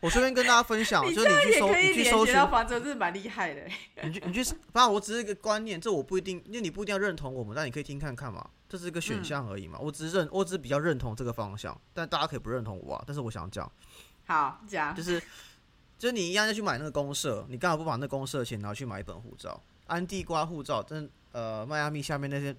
[0.00, 3.62] 我随便跟大家分享，就是你去搜，你去搜寻房子，是蛮厉害的。
[4.02, 9.78] 你去你去，反正我只是一个观念，这我不一定，因为你不一定要认同我们，但你可以听看看嘛，这是一个选项而已嘛。
[9.80, 13.04] 我只是认，我只是比较认同这个方向，但大家可以不认同我啊。
[13.06, 13.70] 但是我想讲，
[14.26, 15.22] 好讲，就是。
[15.96, 19.58] 就是你一样要去买那个公社，你干嘛不把那公社的钱拿去买一本护照？
[19.86, 22.54] 安地瓜护照，真呃，迈阿密下面那些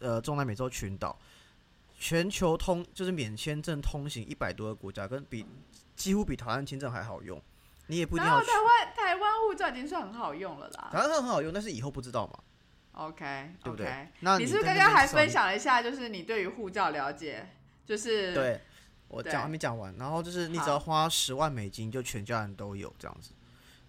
[0.00, 1.16] 呃中南美洲群岛，
[1.98, 5.44] 全球通就是免签证通行一百多个国家，跟比
[5.96, 7.42] 几乎比台湾签证还好用。
[7.88, 8.40] 你也不一定要。
[8.40, 10.88] 台湾台湾护照已经算很好用了啦。
[10.92, 12.38] 台湾很好用，但是以后不知道嘛。
[12.92, 14.08] OK，对不对？
[14.20, 17.48] 那你是不是刚刚还分享了一下，就是你对于护照了解，
[17.84, 18.60] 就是对。
[19.08, 23.32] 我讲还没讲完，然后就是你只要花十万美金，就全家人都有这样子。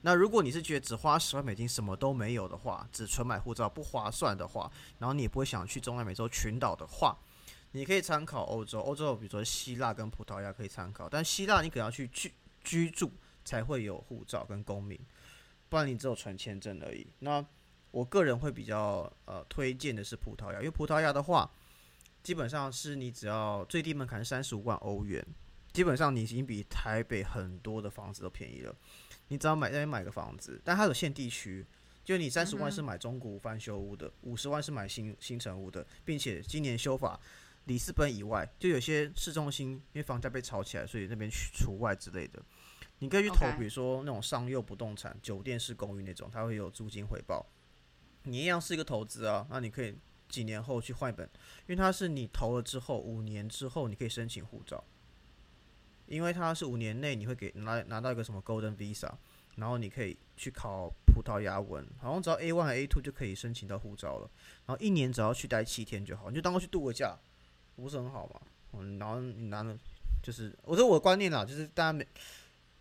[0.02, 7.18] 那如果你是觉得只花十万美金什么都没有的话，只纯买护照不划算的话，然后你也不会想去中南美洲群岛的话，
[7.72, 8.80] 你可以参考欧洲。
[8.80, 12.32] 欧洲比如说希腊跟葡萄牙可以参考，但希腊你可能要去居
[12.64, 13.12] 居住
[13.44, 15.00] 才会有护照跟公民，
[15.70, 17.08] 不然你只有纯签证而已。
[17.20, 17.46] 那
[17.92, 21.50] 我个人会比较呃推荐的是葡萄牙，因为葡萄牙的话。
[22.22, 25.26] 基本上是你只要最低门槛三十五万欧元，
[25.72, 28.76] 基本上你已经比台北很多的房子都便宜了。
[29.30, 31.66] 你只要买那边买个房子，但它有限地区，
[32.04, 37.18] 就你三十万是买中古翻修屋的，五十万是买新新城屋的，并且今年修法，
[37.66, 42.42] 里斯本以外就有些市中心因为房价被炒起来，所以那边去除外之类的。
[43.00, 47.46] 你可以去投，比如说那种商用不动产、酒店式公寓那种，它会有租金回报。
[48.24, 49.96] 你一样是一个投资啊，那你可以。
[50.30, 51.28] 几年后去换一本，
[51.62, 54.84] 因为它是你投了之后五年之后你可以申请护照，
[56.06, 59.12] 因为它是五年内你会给拿拿到一个什么 Golden Visa，
[59.56, 64.30] 然后你可以去考葡萄牙文，好像只要 A one A two 就可以申请到护照了，
[64.68, 67.18] 然后一年只要去待七天就好，你就当过去度个假，
[67.80, 68.42] 不是很好嘛？
[68.74, 69.76] 嗯，然后你拿了，
[70.22, 72.06] 就是我说我的观念啦，就是大家没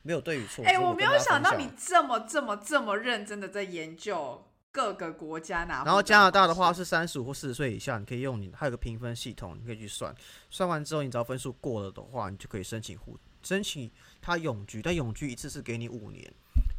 [0.02, 0.64] 没有对与错。
[0.64, 4.44] 哎，我没有想到你这么这么这么认真的在研究。
[4.70, 10.14] 各个国家拿，然后加拿大的话是三十五或四十岁以下，你可以用你，还有个评分系统，你可以去算，
[10.50, 16.30] 算完之后你只要分数过了的话，你就可以申请户，申请他永居，但永居一次是给你五年，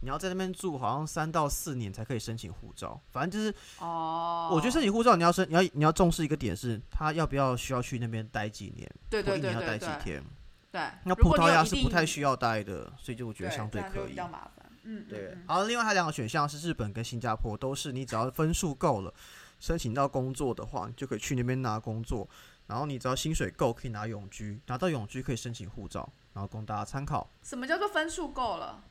[0.01, 10.23] 你要在那边住好像三到四年才可以申请护照，反正就是哦，我觉得申请护照你要申，你要你要重视一个点是，他要不要需要去那边待几年，对对对对，一年要待几天，
[10.71, 14.09] 对，那葡萄牙是不太需要待的，所以就我觉得相对可以。
[14.09, 19.13] 比较麻烦嗯，对，好，另外还有两个选项是日本跟新加坡，都是你只要分数够了，
[19.59, 22.27] 申请到工作的话，你就可以去那边拿工作，
[22.65, 27.29] 然后你只要薪水够，可以拿永居，拿到永居可以申请护照，然后供大家参考。
[27.43, 28.81] 什么叫做分数够了？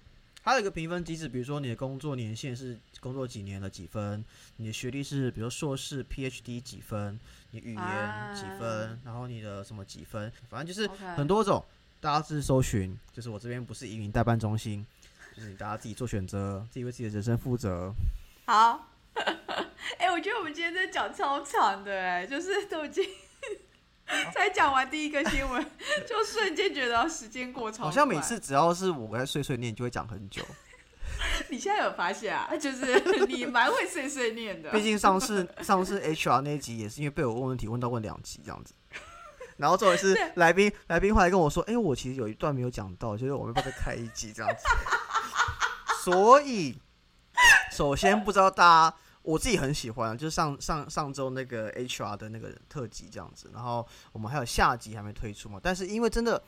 [0.49, 4.25] 还有一个评分机制，比如说你的工作年限是工作几年了几分，
[4.57, 11.63] 你的学历是比如硕士、PhD 几分，你语言几分，然后你的什么几分，反正就是很多种，
[12.01, 14.87] 大家自己搜寻，就是我这边不是移民代办中心。
[15.37, 17.93] 就是大家自己做选择，自己为自己的人生负责。
[18.47, 18.89] 好，
[20.01, 23.05] 哎，我觉得我们今天在讲超长的，哎，就是都已经
[24.35, 25.65] 才讲完第一个新闻，
[26.09, 27.85] 就瞬间觉得时间过长。
[27.85, 30.43] 好像每次只要是我在碎碎念，就会讲很久。
[31.49, 32.49] 你现在有发现啊？
[32.57, 34.71] 就是你蛮会碎碎念的。
[34.71, 38.75] 毕竟上次上次 HR 那集也是因为被我问问题问到问两集这样子。
[39.57, 44.65] 然后作为是来宾，来宾后来跟我说：“哎，我其实有一段没有讲到，就是我们要再开一集这样子。”
[46.05, 46.79] 所以，
[47.73, 48.97] 首先不知道大家，
[49.29, 55.61] 我自己很喜欢，就是上上上周那个 HR 的那个特辑这样子，然后我们还有下集还没推出嘛。
[55.63, 56.43] 但是因为真的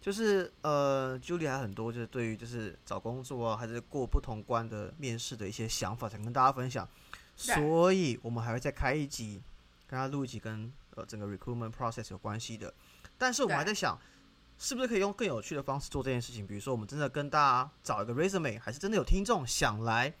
[0.00, 6.88] 就是呃，Julie 还很多，就是对于就是找工作啊，还是过不同关的面试的一些想法，想跟大家分享。
[7.36, 9.40] 所以我们还会再开一集，
[9.86, 12.74] 跟他录一集跟呃整个 recruitment process 有关系的。
[13.16, 13.96] 但是我们还在想，
[14.58, 16.44] 是不是可以用更有趣的方式做这件事情？
[16.44, 20.12] 比如说，我们真的跟大家找一个 resume，还是真的有听众想来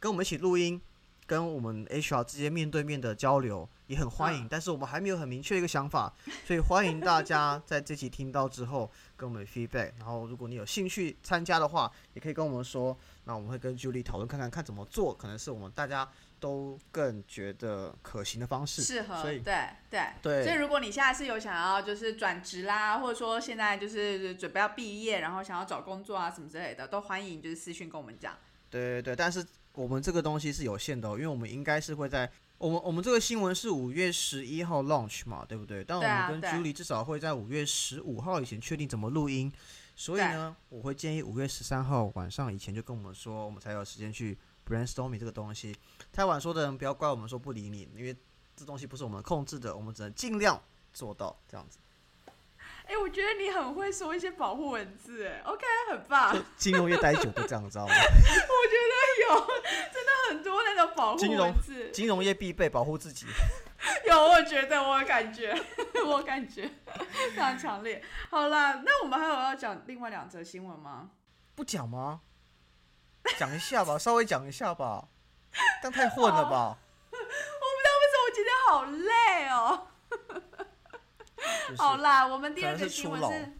[0.00, 0.80] 跟我们一起录音，
[1.26, 4.44] 跟我们 HR 之间面对面的交流，也很欢迎。
[4.44, 6.12] 嗯但是我们还没有很明确的一个想法，
[6.46, 9.92] 所以欢迎大家 在这期听到之后跟我们 feedback。
[9.98, 12.96] 然后，如果你有兴趣参加的话，也可以跟我们说。
[13.26, 16.06] 那我们会跟 Julie 讨论看看，看怎么做，可能是我们大家
[16.38, 18.82] 都更觉得可行的方式。
[18.82, 28.36] 适合，所以对对对所以如果你现在是有想要就是转职啦，或者说现在就是准备要毕业，然后想要找工作啊什么之类的，都欢迎就是私讯跟我们讲。
[28.68, 29.42] 对对对，但是
[29.74, 35.84] 我们这个东西是有限的、哦，因为我们应该是会在我们我们这个新闻是五月十一号 launch 嘛，对不对？
[35.84, 39.52] 但我们跟对 Julie 至少会在五月十五号以前确定怎么录音，
[39.96, 45.76] 所以呢，我会建议五月十三号晚上以前就跟我们说，我们才有时间去 brainstorming 这个东西。
[46.12, 48.16] 太晚说的人不要怪我们说不理你，因为
[48.56, 51.78] 这东西不是我们控制的，我们只能尽量做到这样子。
[52.86, 56.36] 哎、我觉得你很会说一些保护文字，哎，OK，很棒。
[56.56, 57.94] 金融业待久就这样，知道吗？
[59.28, 59.46] 有，
[59.92, 61.90] 真的很多那种保护文字。
[61.90, 63.26] 金融业必备，保护自己。
[64.06, 65.54] 有，我觉得，我有感觉，
[66.04, 68.02] 我有感觉非常强烈。
[68.30, 71.10] 好啦，那我们还有要讲另外两则新闻吗？
[71.54, 72.20] 不讲吗？
[73.38, 75.08] 讲一下吧，稍微讲一下吧，
[75.82, 76.76] 这样太混了吧？
[77.10, 79.88] 我不知道为什么我今天好累哦？
[81.68, 83.52] 就是好啦，我们第二个新闻是，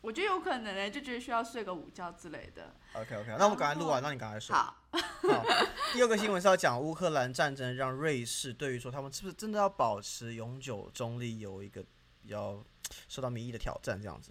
[0.00, 2.74] 我觉得有可能呢、就觉得需要睡个午觉之类的。
[2.94, 4.54] OK OK，那我们赶快录完，让你赶快说。
[4.54, 5.44] 好，好，
[5.92, 11.84] 第二个新闻是要讲乌克兰战争让瑞士对于说他们是不是真的要保持永久中立有一个
[12.22, 12.62] 比较
[13.08, 14.30] 受到民意的挑战，这样子。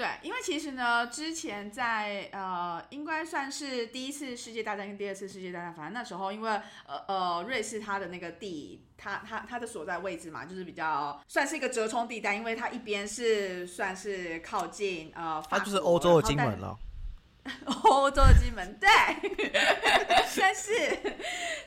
[0.00, 6.50] 对，因为其实呢，之前在呃，应该算是第一次世界大战跟第二次世界大战，反正那时候因为
[6.86, 16.78] 呃呃，瑞士它的那个地，它它它的所在位置嘛，就是比较算是一个折冲地带，因为它一边是算是靠近呃，它法就是欧洲的然后但金门了。
[17.84, 18.88] 欧洲的金门，对，
[20.38, 20.72] 但是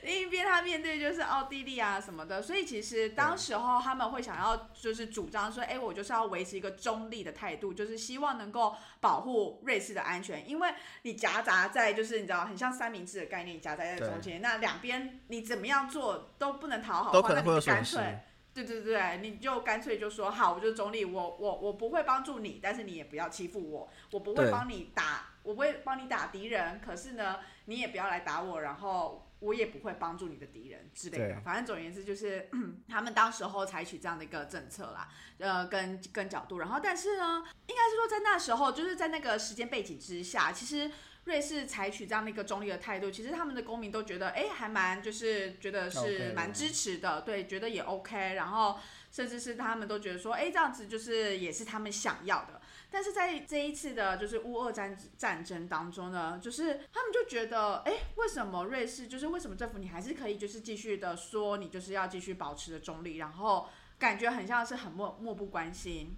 [0.04, 17.96] 另一边他面对就是奥地利啊什么的，所以其实当时候他们会想要就是主张说，哎，我就是要维持一个中立的态度，就是希望能够保护瑞士的安全，因为你夹杂在就是你知道很像三明治的概念夹在在中间，那两边你怎么样做都不能讨好的话，都可能那你就会有损失。
[17.98, 18.20] 干脆。
[18.56, 31.42] 对对对，你就干脆就说好，我就是中立，我我我不会帮助你，但是你也不要欺负我，我不会帮你打，我不会帮你打敌人，可是呢，你也不要来打我，然后我也不会帮助你的敌人之类的。
[31.42, 32.50] 反正总而言之，就是
[32.90, 40.92] 他们当时候采取这样的一个政策啦，呃，跟跟角度，然后但是呢，应该是说在那时候，就是在那个时间背景之下，其实。
[41.26, 48.78] 瑞士采取这样的一个中立的态度，其实他们的公民都觉得，哎，还蛮就是觉得是蛮支持的，对，觉得也 OK，然后
[49.10, 52.60] 甚至是他们都觉得说，哎，这样子就是也是他们想要的。
[52.94, 66.16] 但是在这一次的，就是乌俄战战争当中呢，就是他们就觉得，哎，为什么瑞士，就是为什么政府你还是可以就是继续的说你就是要继续保持的中立，然后感觉很像是很漠漠不关心。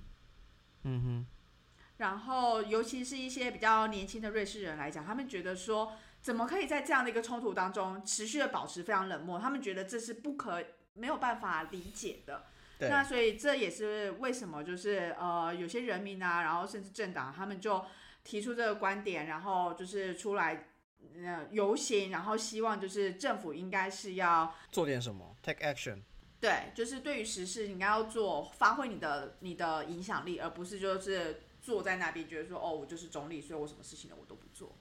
[0.84, 1.26] 嗯哼，
[1.96, 9.40] 然后，尤其是一些比较年轻的瑞士人来讲，他们觉得说，怎么可以在这样的一个冲突当中持续的保持非常冷漠？
[9.40, 10.62] 他们觉得这是不可
[10.94, 12.48] 没有办法理解的。
[12.78, 17.86] 对，那所以这也是为什么就是呃有些人民啊，然后甚至政党，他们就
[18.24, 20.68] 提出这个观点，然后就是出来
[21.24, 26.02] 呃游行，然后希望就是政府应该是要做点什么，take action。
[26.42, 34.78] 对，就是对于时事，你应该要做发挥你的你的影响力，而不是就是坐在那边觉得说哦，我就是总理，所以我什么事情呢我都不做。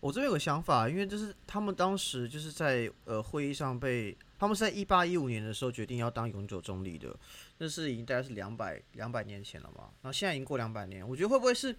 [0.00, 7.14] 我这边有个想法，因为就是他们当时就是在呃会议上被，他们是在一八一五年的时候决定要当永久中立的，
[7.58, 11.74] 那是已经大概是两百两百年前了嘛，然后现在已经过两百年，我觉得会不会是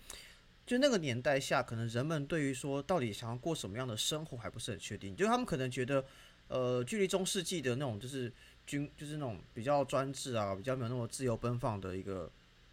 [0.66, 6.04] 就那个年代下，可能人们对于说到底想要过什么样的生活还不是很确定，就他们可能觉得
[6.50, 8.32] 呃距离中世纪的那种就是
[8.68, 12.30] 军就是那种比较专制啊，比较没有那么自由奔放的一个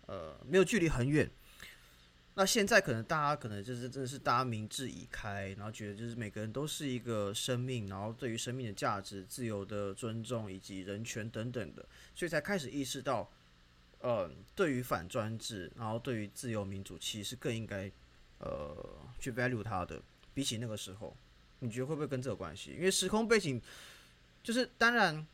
[0.07, 1.31] 呃没有距离很远。
[2.38, 11.82] 那现在可能大家可能就是真的是大家明智已开，然后觉得就是每个人都是一个生命，然后对于生命的价值、自由的尊重以及人权等等的，
[12.14, 13.26] 所以才开始意识到，
[14.01, 17.91] 呃，对于反专制，然后对于自由民主，其实更应该
[18.39, 18.76] 呃
[19.18, 19.99] 去 value 它的，
[20.34, 21.16] 比起那个时候，
[21.61, 22.72] 你觉得会不会跟这个关系？
[22.72, 23.59] 因为时空背景
[24.43, 25.26] 就是当然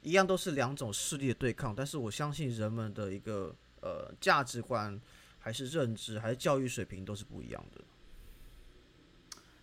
[0.00, 4.98] 一样都是两种势力的对抗，但是我相信人们的一个呃价值观。
[5.40, 7.84] 还是认知，还是教育水平都是不一样的。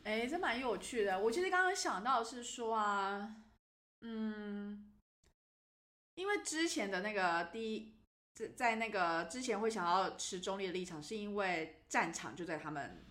[0.04, 1.20] 哎，这蛮有趣的。
[1.20, 3.36] 我其实刚刚想到是说啊，
[4.02, 4.92] 嗯，
[6.16, 7.94] 因为之前的那个第一
[8.34, 13.06] 在在那个之前会想要持中立的立场，是因为战场就在他们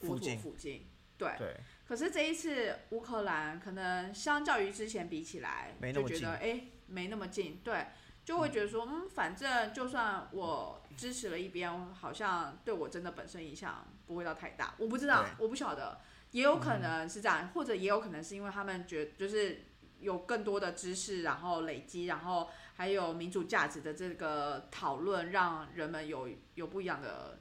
[0.00, 0.90] 附近附近。
[1.18, 1.34] 对。
[1.38, 1.56] 对，
[1.86, 7.86] 可是这一次乌克兰可能相较于之前比起来，就觉得哎没那么近，对，
[8.26, 14.74] 就会觉得说嗯，反正就算我支持了一边，好像对我真的本身影响不会到太大。
[14.78, 16.00] 我不知道，我不晓得，
[16.32, 19.62] 也有可能是这样，或者也有可能是因为他们觉就是
[20.00, 27.38] 有更多的知识，然后累积，然后还有民主价值的这个讨论，让人们有有不一样的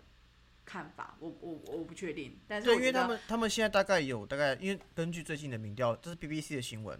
[0.65, 1.17] 看法。
[1.19, 6.99] 我我我不确定，但是对，因为他们他们现在大概有大概，因为根据最近的民调，这是 BBC 的新闻，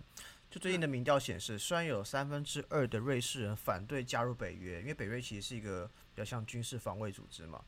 [0.50, 7.62] 就最近的民调显示，虽然有三分之二的瑞士人反对加入北约，因为北约其实是一个比较像军事防卫组织嘛，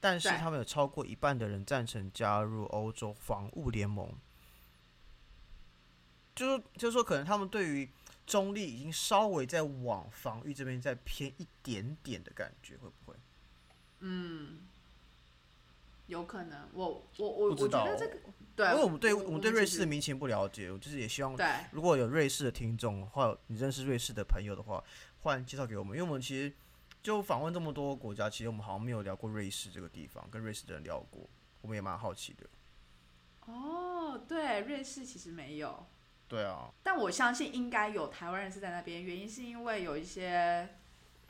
[0.00, 4.10] 但是他们有超过一半的人赞成加入欧洲防务联盟，
[6.34, 7.90] 就是就是说，可能他们对于
[8.26, 13.16] 中立已经稍微在往防御这边再偏一点点的感觉，会不会？
[16.10, 18.16] 有可能，我我我我觉得这个
[18.56, 24.82] 对，因为我们对我我们对瑞士的民情不了解，我就是也希望对如果有瑞士的听众，或你认识瑞士的朋友的话，
[25.22, 26.52] 欢迎介绍给我们，因为我们其实
[27.02, 31.22] 就访问这么多国家，其实我们好像没有聊过瑞士这个地方，跟瑞士的人聊过，
[31.62, 32.46] 我们也蛮好奇的。
[33.46, 35.86] 哦，对，瑞士其实没有，
[36.28, 40.68] 对啊，但我相信应该有台湾人是在那边，原因是因为有一些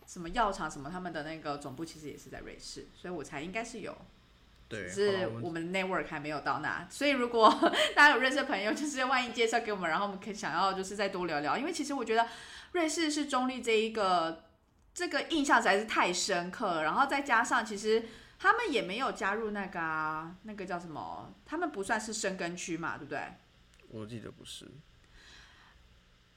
[0.07, 3.97] 什么药厂什么，他们的那个总部其实也是在瑞士，所以我才应该是有，
[4.71, 7.51] 对，只是我们的 network 还没有到那，所以如果
[7.97, 12.29] 大家有认识的朋友，就是 万一介绍给我们，然后我们可以想要就是再多聊聊，因为其实我觉得
[12.71, 14.45] 瑞士是中立这一个
[14.95, 18.05] 这个印象实在是太深刻了，然后再加上其实
[18.39, 23.21] 他们也没有加入那个啊，那个叫什么，他们不算是生根区嘛，对不对？
[23.89, 24.71] 我记得不是，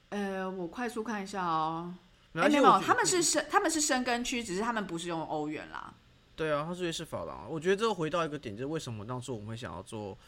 [0.08, 1.94] 呃，我快速看一下哦。
[2.32, 5.94] 没有，他们是生他们是生根区，只是他们不是用欧元啦。
[6.36, 7.46] 对啊，它是瑞士法郎。
[7.50, 10.18] 我觉得这个回到一个点，就是为什么当初我们会想要做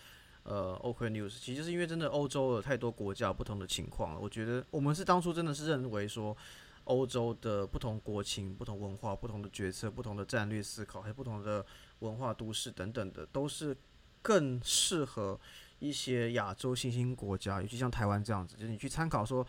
[0.44, 4.20] 呃 OK News，其实是因为真的欧洲有太多国家不同的情况了。
[4.20, 6.36] 我觉得我们是当初真的是认为说，
[6.84, 11.64] 欧洲的不同国情、不同文化、不同的决策、不同的战略思考，还有不同的
[11.98, 13.76] 文化都市等等的，都是
[14.22, 15.38] 更适合
[15.78, 19.46] 一些亚洲新兴国家，尤其像台湾这样子，就是你去参考说。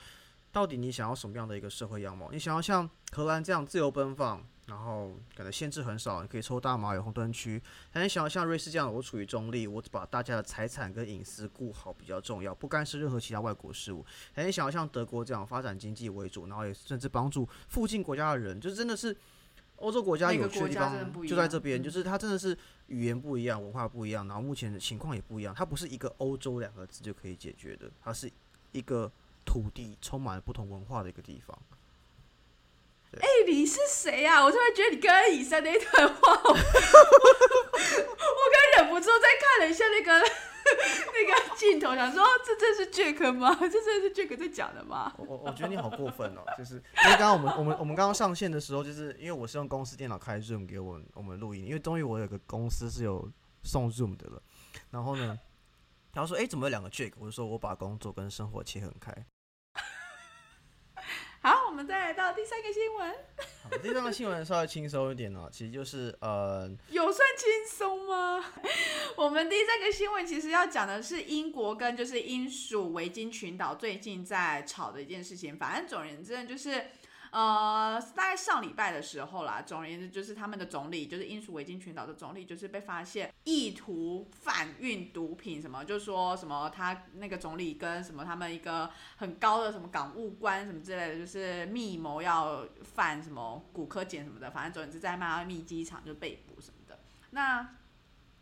[0.50, 2.30] 到底你想要什么样的一个社会样貌？
[2.32, 14.06] 你想要像荷兰这样自由奔放，然后可能限制很少，你可以抽大麻有红灯区，还是想要像瑞士这样，我处于中立，我只把大家的财产跟隐私顾好比较重要，不干涉任何其他外国事务。
[14.34, 19.16] 还是想要像德国这样发展经济为主，然后也甚至帮助附近国家的人，就真的是
[19.78, 22.58] 欧洲国家有趣的地方就在这边，嗯就是它真的是
[22.88, 28.30] 语言不一样，文化不一样，然后目前的情况也不一样，它不是一个欧洲两个字就可以解决的，它是
[28.74, 29.10] 一个
[29.46, 31.58] 土地充满了不同文化的一个地方。
[33.22, 36.56] 哎、你是谁呀、我突然觉得你刚刚以上那一段话， 我我
[38.54, 40.20] 刚忍不住再看了一下那个
[40.68, 43.56] 那个镜头，想说这真是 Jack 吗？
[43.62, 45.14] 这真的是 Jack 在讲的吗？
[45.18, 53.30] 我我我觉得你好过分哦，就是因为刚刚我们我们我们刚刚上线的时候，就是因为我是用公司电脑开 Zoom 给我我们录音，因为终于我有个公司是有
[53.64, 54.42] 送 Zoom 的了，
[54.92, 55.40] 然后呢，
[56.14, 57.14] 然后说哎、诶怎么有两个 Jack？
[57.18, 59.14] 我就说我把工作跟生活切很开。
[61.78, 63.12] 好，我们再来到第三个新闻，
[63.62, 67.48] 好，这张的新闻稍微轻松一点哦， 其实就是呃有算轻
[67.78, 68.44] 松吗？
[69.16, 75.56] 我们第三个新闻其实要讲的是英国跟就是英属维京群岛最近在吵的一件事情。
[75.56, 76.88] 反正总而言之就是。
[77.32, 97.00] 呃，大概上礼拜的时候啦，总而言之就是他们的总理，就是英属维京群岛的总理，就是被发现意图贩运毒品，什么就说什么他那个总理跟什么他们一个很高的什么港务官什么之类的，就是密谋要贩什么骨科碱什么的，反正总之在迈阿密机场就被捕什么的。
[97.32, 97.76] 那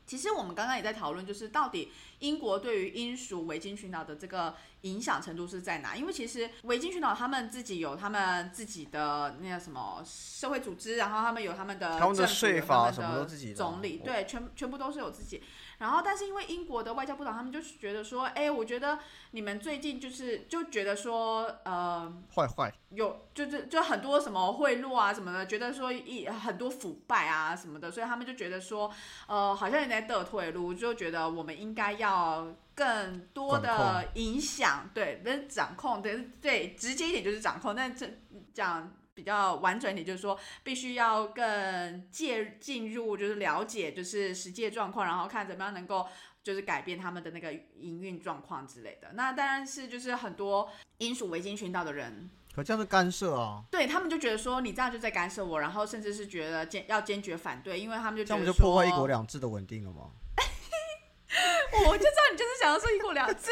[0.05, 5.95] 其实我们刚刚也在讨论，就是到底英国对于英属维京群岛的这个影响程度是在哪？
[5.95, 15.41] 因为其实维京群岛他们自己有他们自己的那个什么社会组织，然后他们有他们的他们的政府他们法什么的都自己的总理，哦对，全全部都是有自己。
[15.77, 18.99] 然后，但是因为英国的外交部长他们就是觉得说，哎，我觉得
[19.31, 28.91] 你们最近就是就觉得说，呃，坏坏，有就是就很多什么贿赂啊什么的，觉得说一很多腐败啊什么的，所以他们就觉得说，
[29.27, 38.07] 呃，好像有点在得退路，就觉得我们应该要更多的影响，对，不是掌控，对对，直接一点就是掌控，但这
[38.53, 46.05] 讲比较完整一点，就是说必须要更介进入，就是了解就是实际的状况，然后看怎么样能够。
[46.45, 49.13] 就是改变他们的那个营运状况之类的。
[49.13, 60.11] 那当然是就是很多英属维京群岛的人可这样是干涉啊，对他们就觉得说你这样就在干涉我，然后甚至是觉得坚要坚决反对，因为他们就这样不觉得就破坏一国说两制的稳定了吗？
[61.87, 63.51] 我就知道你就是想要说一国两制，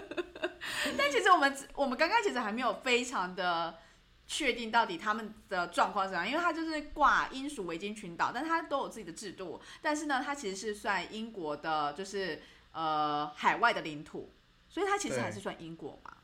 [0.96, 3.76] 但其实我们我们刚刚其实还没有非常的
[4.26, 12.40] 确定到底他们的状况是怎样，因为他就是挂英属维京群岛，但是他都有自己的制度，但是呢，它其实是算英国的，就是
[12.72, 14.30] 呃海外的领土，
[14.68, 16.16] 所以它其实还是算英国嘛。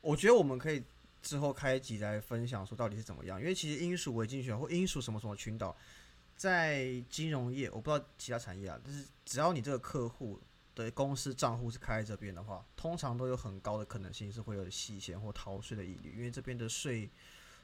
[0.00, 0.82] 我觉得我们可以
[1.22, 5.76] 之后开一集来分享说到底是怎么样，因为其实英属维京群岛或英属什么什么群岛，
[6.34, 10.40] 在金融业我不知道其他产业啊，但是只要你这个客户
[10.84, 17.10] 的公司账户是开在这边的话，通常都有很高的可能性是会有洗钱或逃税的疑虑，因为这边的税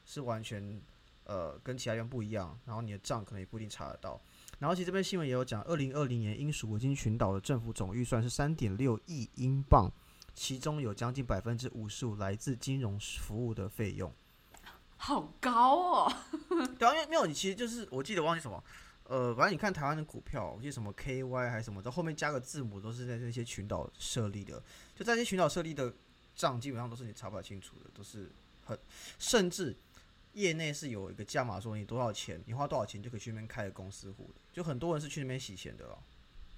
[0.05, 0.83] 是完全
[1.25, 4.21] 呃跟其他地方不一样，然后你的账可能也不一定查得到。
[4.59, 9.91] 然后其实这边新闻也有讲，二零二零年英属维京群岛的政府总预算是三点六亿英镑，
[10.35, 14.13] 其中有将近百分之五十五来自金融服务的费用。
[14.97, 16.13] 好高哦！
[16.79, 18.63] 对啊，因为没有你其实就是我记得忘记什么，
[19.07, 24.63] 呃，反正你看台湾的股票，我记得什么 KY 还是什么，在后面加个字母都是在这些群岛设立的，
[24.95, 25.93] 就在这些群岛设立的
[26.35, 28.31] 账基本上都是你查不太清楚的，都是
[28.65, 28.79] 很
[29.19, 29.77] 甚至
[30.33, 35.99] 业内是有一个价码说你多少钱，你花多少钱就可以去那边开个公司户的，就很多人是去那边洗钱的哦。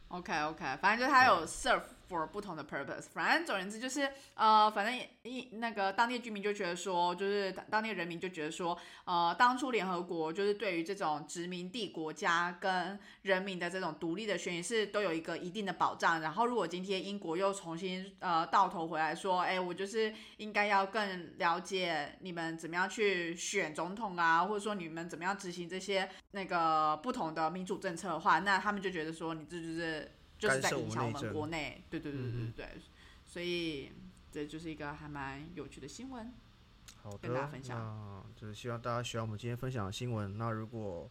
[0.09, 3.07] OK OK，反正就他有 serve for 不同的 purpose。
[3.13, 16.21] 反正总而言之就是，呃，反正一那个当地居民就觉得说，就是当地人民就觉得说，呃，当初联合国就是对于这种殖民地国家跟人民的这种独立的权益是都有一个一定的保障。
[16.21, 32.81] 然后如果今天英国又重新呃到头回来说，哎，我就是应该要更了解你们怎么样去选总统啊，或者说你们怎么样执行这些那个不同的民主政策的话，那他们就觉得说，你这就是就是在我影响我们国内，对对对对嗯对对，
[33.25, 33.93] 所以
[34.31, 36.33] 这就是一个还蛮有趣的新闻。
[37.03, 40.37] 好的，跟大家分享那就是希望大家喜欢我们今天分享的新闻。
[40.37, 41.11] 那如果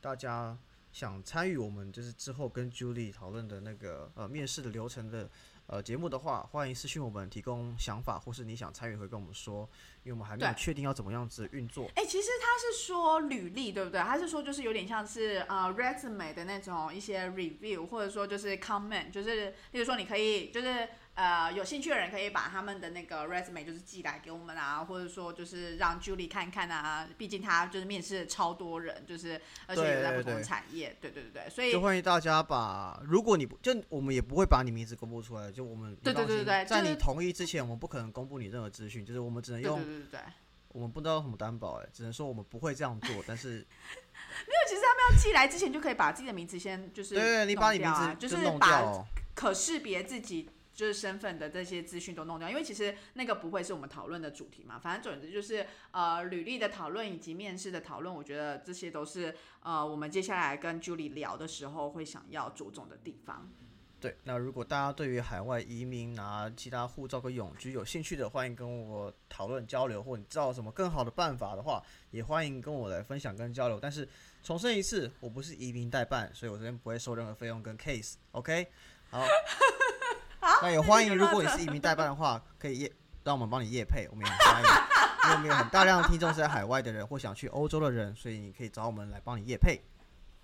[0.00, 0.56] 大家
[0.92, 5.28] 想参与我们就是之后跟 Julie 讨论的那个呃面试的流程的
[5.68, 9.68] 呃节目的话，欢迎私信我们提供想法，或是你想参与会跟我们说，
[10.04, 11.90] 因为我们还没有确定要怎么样子运作。
[11.96, 14.00] 哎、其实他是说履历，对不对？
[14.00, 40.20] 他是说就是有点像是呃 resume 的那种一些 review，或者说就是 comment，就是例如说你可以就是呃有兴趣的人可以把他们的那个 resume 就是寄来给我们啊，或者说就是让 Julie 看看啊，毕竟他就是面试超多人，就是而且有在不同产业，对对对对，所以就欢迎大家把，如果你不就我们也不会把你名字公布出来，就我们对对对对对在你同意之前，我们不可能公布你任何资讯，就是我们只能对对用对对对。
[40.68, 49.06] 我们不知道什么担保，哎，只能说我们不会这样做，但是没有，其实他们要寄来之前就可以把自己的名字先就是对对，你把你名字就是把哦。
[49.34, 54.78] 可识别自己就是身份的这些资讯都弄掉，因为其实那个不会是我们讨论的主题嘛。
[54.78, 63.50] 反正总之就是呃，履历的讨论以及面试的讨论，我觉得这些都是呃我们接下来跟 Julie 聊的时候会想要着重的地方。
[63.98, 73.80] 对，那如果大家对于海外移民拿其他护照跟永居有兴趣的，欢迎跟我讨论交流，或你知道什么更好的办法的话，也欢迎跟我来分享跟交流。
[73.80, 74.06] 但是
[74.42, 78.16] 重申一次，我不是移民代办，所以我这边不会收任何费用跟 case。
[78.32, 78.68] OK，
[79.10, 79.24] 好，
[80.62, 82.92] 那也欢迎，如果你是移民代办的话，可以业
[83.24, 84.68] 让我们帮你业配，我们也很欢迎。
[85.24, 89.80] 因为我们有很大量的听众是在海外的人或想去欧洲的人，所以你可以找我们来帮你业配。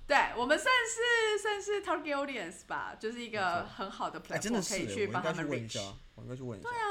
[0.07, 6.69] 对我们算是算是 target audience 吧，就是一个很好的哎、真的可以去去帮他们问一下 reach。，我应该去问一下。
[6.69, 6.83] 对啊。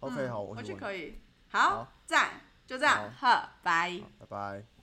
[0.00, 1.22] OK，好，我我去可以。
[1.48, 4.00] 好好，赞，就这样，呵，拜。
[4.18, 4.81] 好拜拜。